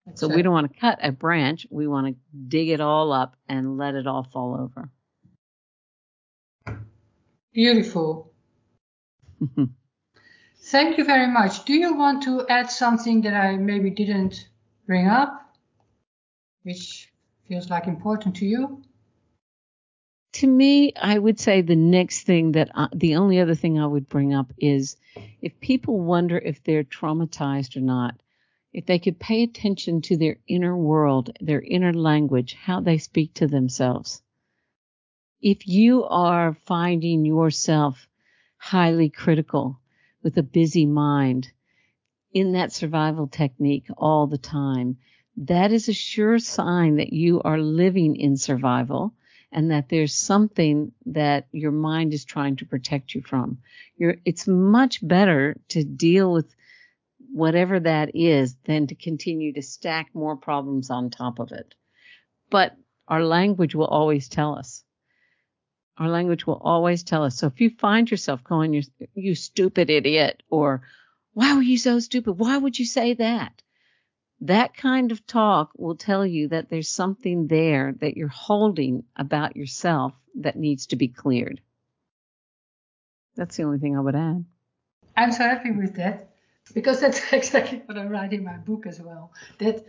That's 0.05 0.21
so 0.21 0.29
it. 0.29 0.35
we 0.35 0.41
don't 0.41 0.53
want 0.53 0.71
to 0.71 0.79
cut 0.79 0.99
a 1.01 1.11
branch 1.11 1.67
we 1.69 1.87
want 1.87 2.07
to 2.07 2.15
dig 2.47 2.69
it 2.69 2.81
all 2.81 3.11
up 3.11 3.35
and 3.49 3.77
let 3.77 3.95
it 3.95 4.07
all 4.07 4.23
fall 4.31 4.55
over 4.59 4.89
beautiful 7.53 8.31
thank 10.57 10.97
you 10.97 11.03
very 11.03 11.27
much 11.27 11.65
do 11.65 11.73
you 11.73 11.95
want 11.95 12.23
to 12.23 12.45
add 12.47 12.69
something 12.69 13.21
that 13.21 13.33
i 13.33 13.55
maybe 13.55 13.89
didn't 13.89 14.47
bring 14.85 15.07
up 15.07 15.45
which 16.65 17.11
feels 17.47 17.69
like 17.69 17.87
important 17.87 18.35
to 18.37 18.45
you? 18.45 18.81
To 20.33 20.47
me, 20.47 20.91
I 21.01 21.17
would 21.17 21.39
say 21.39 21.61
the 21.61 21.75
next 21.75 22.23
thing 22.23 22.51
that 22.53 22.69
I, 22.75 22.87
the 22.93 23.15
only 23.15 23.39
other 23.39 23.55
thing 23.55 23.79
I 23.79 23.85
would 23.85 24.09
bring 24.09 24.33
up 24.33 24.51
is 24.57 24.97
if 25.41 25.57
people 25.61 25.99
wonder 26.01 26.37
if 26.37 26.63
they're 26.63 26.83
traumatized 26.83 27.77
or 27.77 27.81
not, 27.81 28.19
if 28.75 28.85
they 28.85 28.99
could 28.99 29.17
pay 29.17 29.41
attention 29.41 30.01
to 30.01 30.17
their 30.17 30.35
inner 30.49 30.75
world, 30.75 31.31
their 31.39 31.61
inner 31.61 31.93
language, 31.93 32.55
how 32.55 32.81
they 32.81 32.97
speak 32.97 33.33
to 33.33 33.47
themselves. 33.47 34.21
If 35.41 35.65
you 35.65 36.03
are 36.03 36.57
finding 36.65 37.23
yourself 37.23 38.05
highly 38.57 39.07
critical 39.09 39.79
with 40.21 40.37
a 40.37 40.43
busy 40.43 40.85
mind 40.85 41.49
in 42.33 42.51
that 42.51 42.73
survival 42.73 43.27
technique 43.27 43.87
all 43.97 44.27
the 44.27 44.37
time, 44.37 44.97
that 45.37 45.71
is 45.71 45.87
a 45.87 45.93
sure 45.93 46.37
sign 46.37 46.97
that 46.97 47.13
you 47.13 47.41
are 47.43 47.59
living 47.59 48.17
in 48.17 48.35
survival 48.35 49.13
and 49.53 49.71
that 49.71 49.87
there's 49.87 50.13
something 50.13 50.91
that 51.05 51.47
your 51.53 51.71
mind 51.71 52.13
is 52.13 52.25
trying 52.25 52.57
to 52.57 52.65
protect 52.65 53.15
you 53.15 53.21
from. 53.21 53.59
You're, 53.95 54.17
it's 54.25 54.49
much 54.49 54.99
better 55.07 55.55
to 55.69 55.85
deal 55.85 56.33
with 56.33 56.53
whatever 57.35 57.81
that 57.81 58.15
is 58.15 58.55
than 58.63 58.87
to 58.87 58.95
continue 58.95 59.51
to 59.51 59.61
stack 59.61 60.09
more 60.13 60.37
problems 60.37 60.89
on 60.89 61.09
top 61.09 61.39
of 61.39 61.51
it. 61.51 61.75
But 62.49 62.77
our 63.09 63.25
language 63.25 63.75
will 63.75 63.87
always 63.87 64.29
tell 64.29 64.57
us. 64.57 64.85
Our 65.97 66.07
language 66.07 66.47
will 66.47 66.61
always 66.63 67.03
tell 67.03 67.25
us. 67.25 67.37
So 67.37 67.47
if 67.47 67.59
you 67.59 67.71
find 67.71 68.09
yourself 68.09 68.41
calling 68.45 68.73
you, 68.73 68.83
you 69.15 69.35
stupid 69.35 69.89
idiot 69.89 70.43
or 70.49 70.83
why 71.33 71.53
were 71.55 71.61
you 71.61 71.77
so 71.77 71.99
stupid? 71.99 72.39
Why 72.39 72.57
would 72.57 72.79
you 72.79 72.85
say 72.85 73.15
that? 73.15 73.61
That 74.39 74.77
kind 74.77 75.11
of 75.11 75.27
talk 75.27 75.71
will 75.75 75.97
tell 75.97 76.25
you 76.25 76.47
that 76.49 76.69
there's 76.69 76.89
something 76.89 77.47
there 77.47 77.95
that 77.99 78.15
you're 78.15 78.29
holding 78.29 79.03
about 79.13 79.57
yourself 79.57 80.13
that 80.35 80.55
needs 80.55 80.85
to 80.87 80.95
be 80.95 81.09
cleared. 81.09 81.59
That's 83.35 83.57
the 83.57 83.63
only 83.63 83.79
thing 83.79 83.97
I 83.97 83.99
would 83.99 84.15
add. 84.15 84.45
I'm 85.17 85.33
so 85.33 85.43
happy 85.43 85.71
with 85.71 85.95
that 85.95 86.34
because 86.73 86.99
that's 86.99 87.21
exactly 87.33 87.81
what 87.85 87.97
I 87.97 88.05
write 88.05 88.33
in 88.33 88.43
my 88.43 88.57
book 88.57 88.85
as 88.85 88.99
well. 88.99 89.31
That 89.59 89.85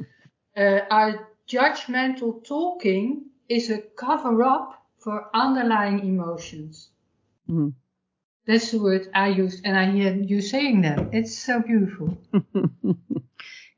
uh, 0.57 0.81
our 0.91 1.29
judgmental 1.49 2.45
talking 2.45 3.27
is 3.49 3.71
a 3.71 3.79
cover 3.79 4.43
up 4.43 4.83
for 4.99 5.29
underlying 5.33 6.01
emotions. 6.01 6.89
Mm. 7.49 7.75
That's 8.47 8.71
the 8.71 8.81
word 8.81 9.09
I 9.15 9.29
used, 9.29 9.65
and 9.65 9.77
I 9.77 9.91
hear 9.91 10.15
you 10.15 10.41
saying 10.41 10.83
that. 10.83 11.09
It's 11.13 11.37
so 11.37 11.61
beautiful. 11.61 12.17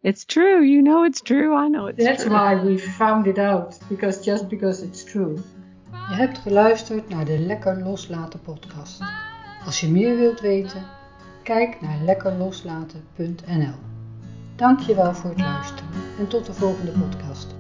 It's 0.03 0.25
true. 0.25 0.63
You 0.63 0.81
know 0.81 1.03
it's 1.03 1.21
true. 1.21 1.55
I 1.55 1.69
know 1.69 1.87
it's 1.87 1.97
true. 1.97 2.07
That's 2.07 2.23
true. 2.23 2.33
why 2.33 2.55
we 2.55 2.79
found 2.79 3.27
it 3.27 3.39
out. 3.39 3.77
Because 3.89 4.25
just 4.25 4.49
because 4.49 4.83
it's 4.83 5.05
true. 5.05 5.43
Je 5.91 6.15
hebt 6.15 6.39
geluisterd 6.39 7.09
naar 7.09 7.25
de 7.25 7.39
Lekker 7.39 7.83
Loslaten 7.83 8.41
podcast. 8.41 9.01
Als 9.65 9.81
je 9.81 9.89
meer 9.89 10.17
wilt 10.17 10.41
weten, 10.41 10.83
kijk 11.49 11.81
naar 11.81 11.99
lekkerloslaten.nl. 12.05 13.75
Dankjewel 14.57 15.15
voor 15.15 15.31
het 15.31 15.41
luisteren 15.41 15.91
en 16.19 16.29
tot 16.29 16.47
de 16.47 16.53
volgende 16.53 16.91
podcast. 16.91 17.55